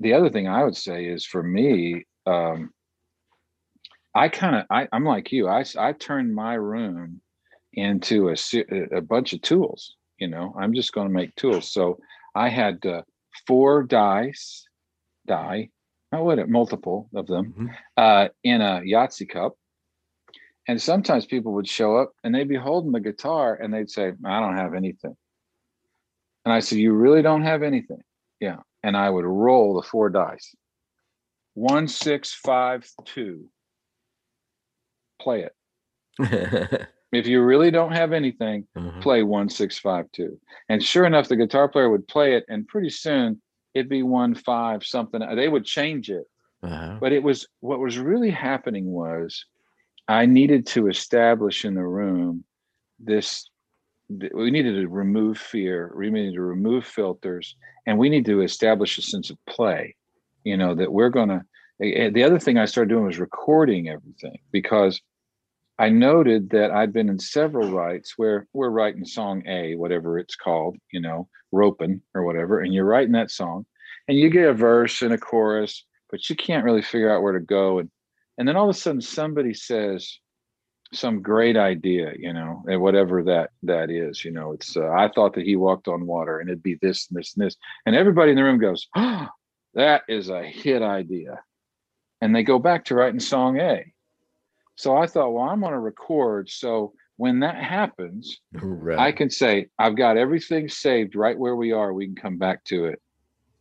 the 0.00 0.14
other 0.14 0.30
thing 0.30 0.48
I 0.48 0.64
would 0.64 0.76
say 0.76 1.06
is 1.06 1.24
for 1.24 1.42
me, 1.42 2.04
um, 2.26 2.70
I 4.14 4.28
kind 4.28 4.56
of 4.56 4.88
I'm 4.92 5.04
like 5.04 5.32
you. 5.32 5.48
I 5.48 5.64
I 5.78 5.92
turned 5.92 6.34
my 6.34 6.54
room 6.54 7.20
into 7.72 8.30
a 8.30 8.36
a 8.92 9.00
bunch 9.00 9.32
of 9.32 9.42
tools. 9.42 9.96
You 10.18 10.28
know, 10.28 10.54
I'm 10.58 10.74
just 10.74 10.92
going 10.92 11.08
to 11.08 11.14
make 11.14 11.34
tools. 11.34 11.70
So 11.70 11.98
I 12.34 12.48
had 12.48 12.84
uh, 12.86 13.02
four 13.46 13.82
dice, 13.82 14.66
die, 15.26 15.68
not 16.12 16.24
what 16.24 16.38
it 16.38 16.48
multiple 16.48 17.08
of 17.14 17.26
them, 17.26 17.52
mm-hmm. 17.52 17.66
uh, 17.96 18.28
in 18.42 18.60
a 18.60 18.80
Yahtzee 18.80 19.28
cup. 19.28 19.54
And 20.68 20.80
sometimes 20.80 21.26
people 21.26 21.52
would 21.54 21.68
show 21.68 21.96
up 21.96 22.12
and 22.24 22.34
they'd 22.34 22.48
be 22.48 22.56
holding 22.56 22.92
the 22.92 23.00
guitar 23.00 23.54
and 23.54 23.72
they'd 23.72 23.90
say, 23.90 24.12
I 24.24 24.40
don't 24.40 24.56
have 24.56 24.74
anything. 24.74 25.16
And 26.46 26.54
I 26.54 26.60
said, 26.60 26.78
You 26.78 26.94
really 26.94 27.20
don't 27.22 27.42
have 27.42 27.62
anything? 27.64 28.00
Yeah. 28.40 28.60
And 28.82 28.96
I 28.96 29.10
would 29.10 29.26
roll 29.26 29.74
the 29.74 29.82
four 29.82 30.08
dice. 30.08 30.54
1652. 31.54 33.50
Play 35.20 35.48
it. 35.48 35.52
if 37.12 37.26
you 37.26 37.42
really 37.42 37.70
don't 37.70 37.92
have 37.92 38.12
anything, 38.12 38.66
mm-hmm. 38.76 39.00
play 39.00 39.22
1652. 39.24 40.38
And 40.68 40.82
sure 40.82 41.04
enough, 41.04 41.28
the 41.28 41.36
guitar 41.36 41.68
player 41.68 41.90
would 41.90 42.06
play 42.06 42.36
it, 42.36 42.44
and 42.48 42.66
pretty 42.68 42.90
soon 42.90 43.42
it'd 43.74 43.88
be 43.88 44.02
one 44.04 44.34
five 44.34 44.84
something. 44.84 45.20
They 45.34 45.48
would 45.48 45.64
change 45.64 46.10
it. 46.10 46.26
Uh-huh. 46.62 46.98
But 47.00 47.12
it 47.12 47.22
was 47.22 47.46
what 47.60 47.80
was 47.80 47.98
really 47.98 48.30
happening 48.30 48.86
was 48.86 49.44
I 50.08 50.26
needed 50.26 50.66
to 50.68 50.86
establish 50.88 51.64
in 51.64 51.74
the 51.74 51.84
room 51.84 52.44
this 52.98 53.50
we 54.08 54.50
needed 54.50 54.80
to 54.80 54.88
remove 54.88 55.38
fear, 55.38 55.92
we 55.96 56.10
needed 56.10 56.34
to 56.34 56.42
remove 56.42 56.86
filters, 56.86 57.56
and 57.86 57.98
we 57.98 58.08
need 58.08 58.24
to 58.26 58.42
establish 58.42 58.98
a 58.98 59.02
sense 59.02 59.30
of 59.30 59.38
play 59.46 59.94
you 60.46 60.56
know 60.56 60.74
that 60.76 60.92
we're 60.92 61.10
going 61.10 61.28
to 61.28 61.42
the 61.78 62.22
other 62.22 62.38
thing 62.38 62.56
i 62.56 62.64
started 62.64 62.88
doing 62.88 63.04
was 63.04 63.18
recording 63.18 63.88
everything 63.88 64.38
because 64.52 65.00
i 65.78 65.88
noted 65.88 66.48
that 66.50 66.70
i'd 66.70 66.92
been 66.92 67.10
in 67.10 67.18
several 67.18 67.68
writes 67.70 68.14
where 68.16 68.46
we're 68.54 68.70
writing 68.70 69.04
song 69.04 69.42
a 69.46 69.74
whatever 69.74 70.18
it's 70.18 70.36
called 70.36 70.76
you 70.92 71.00
know 71.00 71.28
roping 71.52 72.00
or 72.14 72.24
whatever 72.24 72.60
and 72.60 72.72
you're 72.72 72.84
writing 72.84 73.12
that 73.12 73.30
song 73.30 73.66
and 74.08 74.16
you 74.16 74.30
get 74.30 74.48
a 74.48 74.54
verse 74.54 75.02
and 75.02 75.12
a 75.12 75.18
chorus 75.18 75.84
but 76.10 76.30
you 76.30 76.36
can't 76.36 76.64
really 76.64 76.80
figure 76.80 77.12
out 77.12 77.22
where 77.22 77.32
to 77.32 77.40
go 77.40 77.80
and 77.80 77.90
and 78.38 78.46
then 78.46 78.56
all 78.56 78.70
of 78.70 78.76
a 78.76 78.78
sudden 78.78 79.00
somebody 79.00 79.52
says 79.52 80.18
some 80.92 81.20
great 81.20 81.56
idea 81.56 82.12
you 82.16 82.32
know 82.32 82.62
and 82.68 82.80
whatever 82.80 83.22
that 83.22 83.50
that 83.62 83.90
is 83.90 84.24
you 84.24 84.30
know 84.30 84.52
it's 84.52 84.76
uh, 84.76 84.88
i 84.90 85.08
thought 85.08 85.34
that 85.34 85.44
he 85.44 85.56
walked 85.56 85.88
on 85.88 86.06
water 86.06 86.38
and 86.38 86.48
it'd 86.48 86.62
be 86.62 86.78
this 86.80 87.08
and 87.08 87.18
this 87.18 87.34
and 87.34 87.44
this 87.44 87.56
and 87.86 87.96
everybody 87.96 88.30
in 88.30 88.36
the 88.36 88.44
room 88.44 88.58
goes 88.58 88.86
oh 88.94 89.26
that 89.76 90.04
is 90.08 90.30
a 90.30 90.42
hit 90.42 90.82
idea. 90.82 91.40
And 92.22 92.34
they 92.34 92.42
go 92.42 92.58
back 92.58 92.86
to 92.86 92.94
writing 92.94 93.20
song 93.20 93.60
A. 93.60 93.92
So 94.74 94.96
I 94.96 95.06
thought, 95.06 95.32
well, 95.32 95.44
I'm 95.44 95.60
going 95.60 95.72
to 95.72 95.78
record. 95.78 96.48
So 96.48 96.94
when 97.18 97.40
that 97.40 97.56
happens, 97.56 98.40
right. 98.54 98.98
I 98.98 99.12
can 99.12 99.28
say, 99.28 99.68
I've 99.78 99.96
got 99.96 100.16
everything 100.16 100.68
saved 100.70 101.14
right 101.14 101.38
where 101.38 101.56
we 101.56 101.72
are. 101.72 101.92
We 101.92 102.06
can 102.06 102.16
come 102.16 102.38
back 102.38 102.64
to 102.64 102.86
it. 102.86 103.00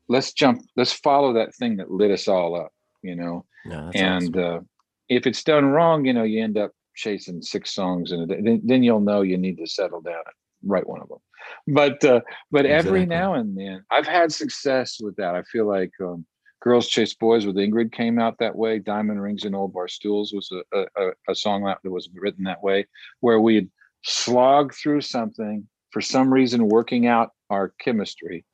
Let's 0.07 0.31
jump, 0.31 0.61
let's 0.77 0.93
follow 0.93 1.33
that 1.33 1.53
thing 1.55 1.77
that 1.77 1.91
lit 1.91 2.11
us 2.11 2.29
all 2.29 2.55
up, 2.55 2.71
you 3.01 3.15
know? 3.15 3.45
No, 3.65 3.91
and 3.93 4.35
awesome. 4.37 4.57
uh, 4.57 4.59
if 5.09 5.27
it's 5.27 5.43
done 5.43 5.65
wrong, 5.65 6.05
you 6.05 6.13
know, 6.13 6.23
you 6.23 6.43
end 6.43 6.57
up 6.57 6.71
chasing 6.95 7.41
six 7.41 7.73
songs 7.73 8.11
and 8.11 8.29
then, 8.29 8.61
then 8.63 8.83
you'll 8.83 8.99
know 8.99 9.21
you 9.21 9.37
need 9.37 9.57
to 9.57 9.67
settle 9.67 10.01
down 10.01 10.13
and 10.25 10.71
write 10.71 10.87
one 10.87 11.01
of 11.01 11.09
them 11.09 11.19
but 11.67 12.03
uh, 12.03 12.21
but 12.51 12.65
exactly. 12.65 12.89
every 12.89 13.05
now 13.05 13.33
and 13.35 13.57
then 13.57 13.83
I've 13.91 14.07
had 14.07 14.31
success 14.31 14.99
with 14.99 15.15
that. 15.17 15.35
I 15.35 15.43
feel 15.43 15.67
like 15.67 15.91
um, 16.01 16.25
Girls 16.61 16.87
Chase 16.87 17.13
Boys 17.13 17.45
with 17.45 17.55
Ingrid 17.55 17.91
came 17.91 18.19
out 18.19 18.37
that 18.39 18.55
way. 18.55 18.79
Diamond 18.79 19.21
Rings 19.21 19.45
and 19.45 19.55
Old 19.55 19.73
Bar 19.73 19.87
Stools 19.87 20.33
was 20.33 20.51
a, 20.73 20.85
a, 20.95 21.09
a 21.29 21.35
song 21.35 21.63
that 21.63 21.89
was 21.89 22.09
written 22.13 22.43
that 22.45 22.63
way, 22.63 22.87
where 23.19 23.39
we'd 23.39 23.69
slog 24.03 24.73
through 24.73 25.01
something 25.01 25.67
for 25.91 26.01
some 26.01 26.33
reason, 26.33 26.67
working 26.67 27.07
out 27.07 27.31
our 27.49 27.73
chemistry. 27.79 28.45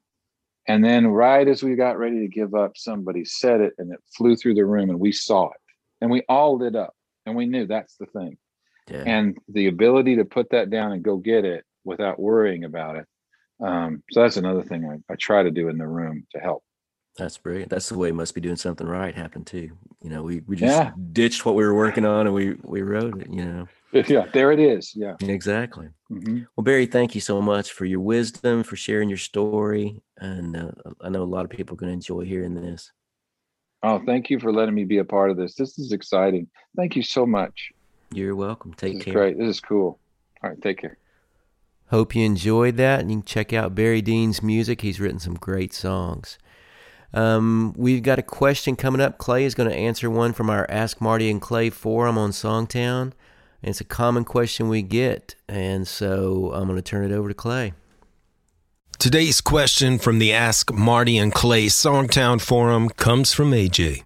And 0.67 0.85
then, 0.85 1.07
right 1.07 1.47
as 1.47 1.63
we 1.63 1.75
got 1.75 1.97
ready 1.97 2.19
to 2.19 2.27
give 2.27 2.53
up, 2.53 2.73
somebody 2.75 3.25
said 3.25 3.61
it 3.61 3.73
and 3.77 3.91
it 3.91 3.99
flew 4.15 4.35
through 4.35 4.55
the 4.55 4.65
room 4.65 4.89
and 4.89 4.99
we 4.99 5.11
saw 5.11 5.47
it 5.47 5.57
and 6.01 6.11
we 6.11 6.21
all 6.29 6.57
lit 6.57 6.75
up 6.75 6.93
and 7.31 7.37
we 7.37 7.45
knew 7.45 7.65
that's 7.65 7.95
the 7.95 8.05
thing. 8.07 8.37
Yeah. 8.89 9.03
And 9.05 9.37
the 9.47 9.67
ability 9.67 10.17
to 10.17 10.25
put 10.25 10.49
that 10.49 10.69
down 10.69 10.91
and 10.91 11.01
go 11.01 11.15
get 11.15 11.45
it 11.45 11.63
without 11.85 12.19
worrying 12.19 12.65
about 12.65 12.97
it. 12.97 13.05
Um, 13.63 14.03
so 14.11 14.21
that's 14.21 14.37
another 14.37 14.63
thing 14.63 14.85
I, 14.85 15.13
I 15.13 15.15
try 15.15 15.43
to 15.43 15.51
do 15.51 15.69
in 15.69 15.77
the 15.77 15.87
room 15.87 16.25
to 16.33 16.39
help. 16.41 16.63
That's 17.17 17.37
brilliant. 17.37 17.69
That's 17.69 17.89
the 17.89 17.97
way 17.97 18.09
it 18.09 18.15
must 18.15 18.35
be 18.35 18.41
doing 18.41 18.55
something 18.55 18.87
right 18.87 19.15
happened 19.15 19.47
too. 19.47 19.71
You 20.01 20.09
know, 20.09 20.23
we, 20.23 20.41
we 20.41 20.55
just 20.55 20.75
yeah. 20.75 20.91
ditched 21.13 21.45
what 21.45 21.55
we 21.55 21.63
were 21.63 21.75
working 21.75 22.05
on 22.05 22.25
and 22.25 22.35
we 22.35 22.57
we 22.63 22.81
wrote 22.81 23.21
it, 23.21 23.29
you 23.31 23.45
know. 23.45 23.67
Yeah, 24.07 24.25
there 24.31 24.53
it 24.53 24.59
is. 24.61 24.93
Yeah. 24.95 25.15
Exactly. 25.19 25.89
Mm-hmm. 26.09 26.43
Well, 26.55 26.63
Barry, 26.63 26.85
thank 26.85 27.13
you 27.13 27.19
so 27.19 27.41
much 27.41 27.73
for 27.73 27.83
your 27.83 27.99
wisdom, 27.99 28.63
for 28.63 28.77
sharing 28.77 29.09
your 29.09 29.17
story. 29.17 30.01
And 30.17 30.55
uh, 30.55 30.71
I 31.01 31.09
know 31.09 31.23
a 31.23 31.25
lot 31.25 31.43
of 31.43 31.51
people 31.51 31.73
are 31.73 31.77
going 31.77 31.89
to 31.89 31.95
enjoy 31.95 32.21
hearing 32.21 32.55
this. 32.55 32.89
Oh, 33.83 34.01
thank 34.05 34.29
you 34.29 34.39
for 34.39 34.53
letting 34.53 34.75
me 34.75 34.83
be 34.83 34.99
a 34.99 35.03
part 35.03 35.31
of 35.31 35.37
this. 35.37 35.55
This 35.55 35.79
is 35.79 35.91
exciting. 35.91 36.47
Thank 36.75 36.95
you 36.95 37.01
so 37.01 37.25
much. 37.25 37.71
You're 38.13 38.35
welcome. 38.35 38.73
Take 38.73 38.95
this 38.95 39.05
care. 39.05 39.13
Great. 39.13 39.37
This 39.37 39.47
is 39.47 39.59
cool. 39.59 39.99
All 40.43 40.49
right. 40.49 40.61
Take 40.61 40.79
care. 40.79 40.97
Hope 41.87 42.15
you 42.15 42.25
enjoyed 42.25 42.77
that. 42.77 42.99
And 42.99 43.09
you 43.09 43.17
can 43.17 43.25
check 43.25 43.53
out 43.53 43.73
Barry 43.73 44.01
Dean's 44.01 44.43
music. 44.43 44.81
He's 44.81 44.99
written 44.99 45.19
some 45.19 45.33
great 45.33 45.73
songs. 45.73 46.37
Um, 47.13 47.73
we've 47.75 48.03
got 48.03 48.19
a 48.19 48.23
question 48.23 48.75
coming 48.75 49.01
up. 49.01 49.17
Clay 49.17 49.43
is 49.43 49.55
going 49.55 49.69
to 49.69 49.75
answer 49.75 50.09
one 50.09 50.31
from 50.31 50.49
our 50.49 50.65
Ask 50.69 51.01
Marty 51.01 51.29
and 51.29 51.41
Clay 51.41 51.69
forum 51.69 52.17
on 52.17 52.31
Songtown. 52.31 53.11
And 53.63 53.69
it's 53.69 53.81
a 53.81 53.85
common 53.85 54.23
question 54.25 54.69
we 54.69 54.81
get. 54.81 55.35
And 55.49 55.87
so 55.87 56.51
I'm 56.53 56.65
going 56.67 56.77
to 56.77 56.81
turn 56.81 57.09
it 57.09 57.13
over 57.13 57.27
to 57.27 57.33
Clay. 57.35 57.73
Today's 59.01 59.41
question 59.41 59.97
from 59.97 60.19
the 60.19 60.31
Ask 60.31 60.71
Marty 60.71 61.17
and 61.17 61.33
Clay 61.33 61.65
Songtown 61.65 62.39
Forum 62.39 62.87
comes 62.87 63.33
from 63.33 63.49
AJ. 63.49 64.03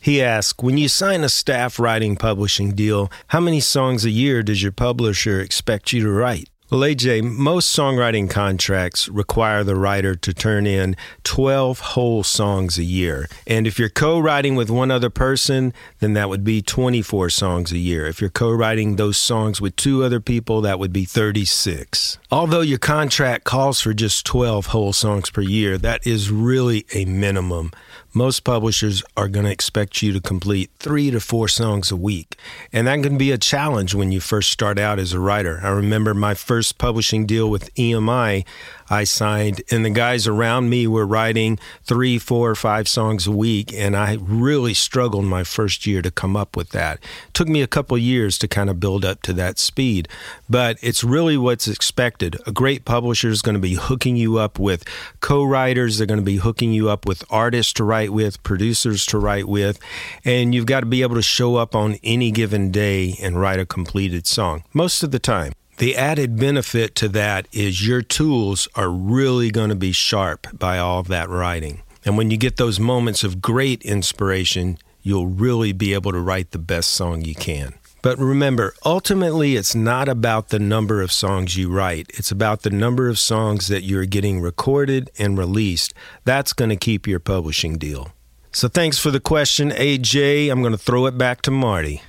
He 0.00 0.20
asks 0.20 0.60
When 0.60 0.76
you 0.76 0.88
sign 0.88 1.22
a 1.22 1.28
staff 1.28 1.78
writing 1.78 2.16
publishing 2.16 2.72
deal, 2.72 3.08
how 3.28 3.38
many 3.38 3.60
songs 3.60 4.04
a 4.04 4.10
year 4.10 4.42
does 4.42 4.60
your 4.60 4.72
publisher 4.72 5.40
expect 5.40 5.92
you 5.92 6.02
to 6.02 6.10
write? 6.10 6.50
Well, 6.72 6.80
AJ, 6.80 7.24
most 7.24 7.76
songwriting 7.76 8.30
contracts 8.30 9.06
require 9.06 9.62
the 9.62 9.76
writer 9.76 10.14
to 10.14 10.32
turn 10.32 10.66
in 10.66 10.96
12 11.22 11.80
whole 11.80 12.22
songs 12.22 12.78
a 12.78 12.82
year. 12.82 13.28
And 13.46 13.66
if 13.66 13.78
you're 13.78 13.90
co 13.90 14.18
writing 14.18 14.56
with 14.56 14.70
one 14.70 14.90
other 14.90 15.10
person, 15.10 15.74
then 15.98 16.14
that 16.14 16.30
would 16.30 16.44
be 16.44 16.62
24 16.62 17.28
songs 17.28 17.72
a 17.72 17.78
year. 17.78 18.06
If 18.06 18.22
you're 18.22 18.30
co 18.30 18.50
writing 18.50 18.96
those 18.96 19.18
songs 19.18 19.60
with 19.60 19.76
two 19.76 20.02
other 20.02 20.18
people, 20.18 20.62
that 20.62 20.78
would 20.78 20.94
be 20.94 21.04
36. 21.04 22.16
Although 22.30 22.62
your 22.62 22.78
contract 22.78 23.44
calls 23.44 23.82
for 23.82 23.92
just 23.92 24.24
12 24.24 24.68
whole 24.68 24.94
songs 24.94 25.28
per 25.28 25.42
year, 25.42 25.76
that 25.76 26.06
is 26.06 26.30
really 26.30 26.86
a 26.94 27.04
minimum 27.04 27.70
most 28.14 28.40
publishers 28.40 29.02
are 29.16 29.28
going 29.28 29.46
to 29.46 29.52
expect 29.52 30.02
you 30.02 30.12
to 30.12 30.20
complete 30.20 30.70
three 30.78 31.10
to 31.10 31.20
four 31.20 31.48
songs 31.48 31.90
a 31.90 31.96
week. 31.96 32.36
And 32.72 32.86
that 32.86 33.02
can 33.02 33.16
be 33.16 33.30
a 33.30 33.38
challenge 33.38 33.94
when 33.94 34.12
you 34.12 34.20
first 34.20 34.50
start 34.50 34.78
out 34.78 34.98
as 34.98 35.12
a 35.12 35.20
writer. 35.20 35.60
I 35.62 35.70
remember 35.70 36.14
my 36.14 36.34
first 36.34 36.78
publishing 36.78 37.26
deal 37.26 37.50
with 37.50 37.74
EMI. 37.74 38.44
I 38.92 39.04
signed, 39.04 39.62
and 39.70 39.86
the 39.86 39.90
guys 39.90 40.26
around 40.26 40.68
me 40.68 40.86
were 40.86 41.06
writing 41.06 41.58
three, 41.84 42.18
four, 42.18 42.50
or 42.50 42.54
five 42.54 42.86
songs 42.86 43.26
a 43.26 43.32
week, 43.32 43.72
and 43.72 43.96
I 43.96 44.18
really 44.20 44.74
struggled 44.74 45.24
my 45.24 45.44
first 45.44 45.86
year 45.86 46.02
to 46.02 46.10
come 46.10 46.36
up 46.36 46.56
with 46.56 46.70
that. 46.70 46.98
It 47.28 47.34
took 47.34 47.48
me 47.48 47.62
a 47.62 47.66
couple 47.66 47.96
years 47.96 48.36
to 48.38 48.48
kind 48.48 48.68
of 48.68 48.80
build 48.80 49.06
up 49.06 49.22
to 49.22 49.32
that 49.32 49.58
speed, 49.58 50.08
but 50.50 50.76
it's 50.82 51.02
really 51.02 51.38
what's 51.38 51.68
expected. 51.68 52.36
A 52.46 52.52
great 52.52 52.84
publisher 52.84 53.30
is 53.30 53.40
going 53.40 53.54
to 53.54 53.60
be 53.60 53.74
hooking 53.74 54.16
you 54.16 54.36
up 54.36 54.58
with 54.58 54.84
co-writers. 55.20 55.96
They're 55.96 56.06
going 56.06 56.20
to 56.20 56.24
be 56.24 56.36
hooking 56.36 56.74
you 56.74 56.90
up 56.90 57.06
with 57.06 57.24
artists 57.30 57.72
to 57.74 57.84
write 57.84 58.01
with, 58.10 58.42
producers 58.42 59.04
to 59.06 59.18
write 59.18 59.46
with, 59.46 59.78
and 60.24 60.54
you've 60.54 60.66
got 60.66 60.80
to 60.80 60.86
be 60.86 61.02
able 61.02 61.16
to 61.16 61.22
show 61.22 61.56
up 61.56 61.74
on 61.74 61.98
any 62.02 62.30
given 62.30 62.70
day 62.70 63.16
and 63.20 63.40
write 63.40 63.60
a 63.60 63.66
completed 63.66 64.26
song 64.26 64.64
most 64.72 65.02
of 65.02 65.10
the 65.10 65.18
time. 65.18 65.52
The 65.78 65.96
added 65.96 66.38
benefit 66.38 66.94
to 66.96 67.08
that 67.08 67.48
is 67.52 67.86
your 67.86 68.02
tools 68.02 68.68
are 68.74 68.90
really 68.90 69.50
going 69.50 69.70
to 69.70 69.74
be 69.74 69.92
sharp 69.92 70.46
by 70.58 70.78
all 70.78 71.00
of 71.00 71.08
that 71.08 71.28
writing. 71.28 71.82
And 72.04 72.16
when 72.16 72.30
you 72.30 72.36
get 72.36 72.56
those 72.56 72.80
moments 72.80 73.24
of 73.24 73.40
great 73.40 73.82
inspiration, 73.82 74.78
you'll 75.02 75.26
really 75.26 75.72
be 75.72 75.94
able 75.94 76.12
to 76.12 76.20
write 76.20 76.50
the 76.50 76.58
best 76.58 76.90
song 76.90 77.22
you 77.22 77.34
can. 77.34 77.74
But 78.02 78.18
remember, 78.18 78.74
ultimately, 78.84 79.54
it's 79.54 79.76
not 79.76 80.08
about 80.08 80.48
the 80.48 80.58
number 80.58 81.00
of 81.00 81.12
songs 81.12 81.56
you 81.56 81.70
write. 81.70 82.10
It's 82.14 82.32
about 82.32 82.62
the 82.62 82.70
number 82.70 83.08
of 83.08 83.16
songs 83.16 83.68
that 83.68 83.84
you're 83.84 84.06
getting 84.06 84.40
recorded 84.40 85.08
and 85.18 85.38
released. 85.38 85.94
That's 86.24 86.52
going 86.52 86.70
to 86.70 86.76
keep 86.76 87.06
your 87.06 87.20
publishing 87.20 87.78
deal. 87.78 88.12
So 88.50 88.66
thanks 88.66 88.98
for 88.98 89.12
the 89.12 89.20
question, 89.20 89.70
AJ. 89.70 90.50
I'm 90.50 90.60
going 90.60 90.72
to 90.72 90.78
throw 90.78 91.06
it 91.06 91.16
back 91.16 91.42
to 91.42 91.52
Marty. 91.52 92.02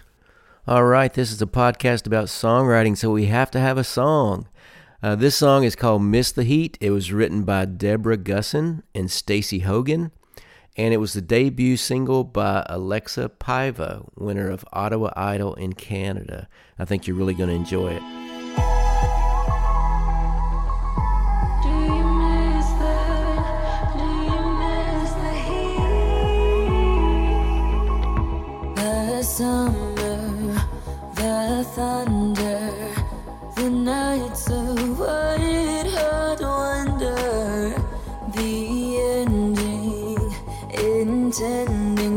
All 0.67 0.83
right, 0.83 1.13
this 1.13 1.31
is 1.31 1.41
a 1.41 1.45
podcast 1.45 2.07
about 2.07 2.25
songwriting, 2.25 2.97
so 2.97 3.11
we 3.11 3.25
have 3.27 3.51
to 3.51 3.59
have 3.59 3.77
a 3.77 3.83
song. 3.83 4.47
Uh, 5.03 5.15
this 5.15 5.35
song 5.35 5.63
is 5.63 5.75
called 5.75 6.01
Miss 6.01 6.31
the 6.31 6.43
Heat. 6.43 6.77
It 6.81 6.91
was 6.91 7.11
written 7.11 7.43
by 7.43 7.65
Deborah 7.65 8.17
Gusson 8.17 8.81
and 8.95 9.11
Stacy 9.11 9.59
Hogan, 9.59 10.11
and 10.75 10.93
it 10.93 10.97
was 10.97 11.13
the 11.13 11.21
debut 11.21 11.77
single 11.77 12.23
by 12.23 12.65
Alexa 12.67 13.29
Paiva, 13.39 14.07
winner 14.17 14.49
of 14.49 14.65
Ottawa 14.73 15.11
Idol 15.15 15.53
in 15.55 15.73
Canada. 15.73 16.47
I 16.79 16.85
think 16.85 17.07
you're 17.07 17.15
really 17.17 17.35
going 17.35 17.49
to 17.49 17.55
enjoy 17.55 17.93
it. 17.93 18.22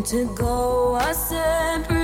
To 0.07 0.25
go 0.37 0.95
our 0.95 1.13
separate 1.13 1.96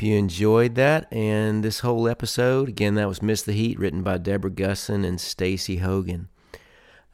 Hope 0.00 0.06
you 0.06 0.16
enjoyed 0.16 0.76
that 0.76 1.12
and 1.12 1.62
this 1.62 1.80
whole 1.80 2.08
episode. 2.08 2.70
Again, 2.70 2.94
that 2.94 3.06
was 3.06 3.20
Miss 3.20 3.42
the 3.42 3.52
Heat, 3.52 3.78
written 3.78 4.02
by 4.02 4.16
Deborah 4.16 4.50
Gusson 4.50 5.04
and 5.04 5.20
Stacy 5.20 5.76
Hogan. 5.76 6.30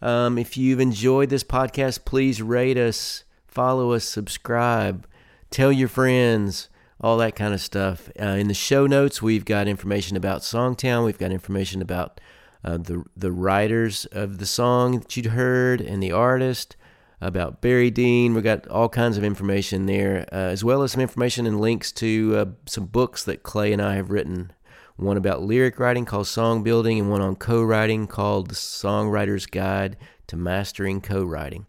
Um, 0.00 0.38
if 0.38 0.56
you've 0.56 0.78
enjoyed 0.78 1.28
this 1.28 1.42
podcast, 1.42 2.04
please 2.04 2.40
rate 2.40 2.78
us, 2.78 3.24
follow 3.48 3.90
us, 3.90 4.04
subscribe, 4.04 5.04
tell 5.50 5.72
your 5.72 5.88
friends, 5.88 6.68
all 7.00 7.16
that 7.16 7.34
kind 7.34 7.52
of 7.52 7.60
stuff. 7.60 8.08
Uh, 8.20 8.36
in 8.38 8.46
the 8.46 8.54
show 8.54 8.86
notes, 8.86 9.20
we've 9.20 9.44
got 9.44 9.66
information 9.66 10.16
about 10.16 10.42
Songtown. 10.42 11.04
We've 11.04 11.18
got 11.18 11.32
information 11.32 11.82
about 11.82 12.20
uh, 12.62 12.76
the 12.76 13.02
the 13.16 13.32
writers 13.32 14.06
of 14.12 14.38
the 14.38 14.46
song 14.46 15.00
that 15.00 15.16
you'd 15.16 15.26
heard 15.26 15.80
and 15.80 16.00
the 16.00 16.12
artist 16.12 16.75
about 17.20 17.60
Barry 17.60 17.90
Dean. 17.90 18.34
We 18.34 18.42
got 18.42 18.66
all 18.68 18.88
kinds 18.88 19.16
of 19.16 19.24
information 19.24 19.86
there, 19.86 20.26
uh, 20.32 20.36
as 20.36 20.62
well 20.62 20.82
as 20.82 20.92
some 20.92 21.00
information 21.00 21.46
and 21.46 21.60
links 21.60 21.92
to 21.92 22.36
uh, 22.36 22.44
some 22.66 22.86
books 22.86 23.24
that 23.24 23.42
Clay 23.42 23.72
and 23.72 23.82
I 23.82 23.94
have 23.94 24.10
written. 24.10 24.52
One 24.96 25.16
about 25.16 25.42
lyric 25.42 25.78
writing 25.78 26.06
called 26.06 26.26
Song 26.26 26.62
Building, 26.62 26.98
and 26.98 27.10
one 27.10 27.20
on 27.20 27.36
co 27.36 27.62
writing 27.62 28.06
called 28.06 28.48
The 28.48 28.54
Songwriter's 28.54 29.46
Guide 29.46 29.96
to 30.26 30.36
Mastering 30.36 31.00
Co 31.00 31.22
Writing. 31.22 31.66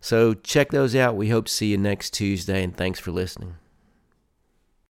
So 0.00 0.34
check 0.34 0.70
those 0.70 0.94
out. 0.94 1.16
We 1.16 1.30
hope 1.30 1.46
to 1.46 1.52
see 1.52 1.66
you 1.66 1.78
next 1.78 2.10
Tuesday, 2.10 2.62
and 2.62 2.76
thanks 2.76 3.00
for 3.00 3.10
listening. 3.10 3.56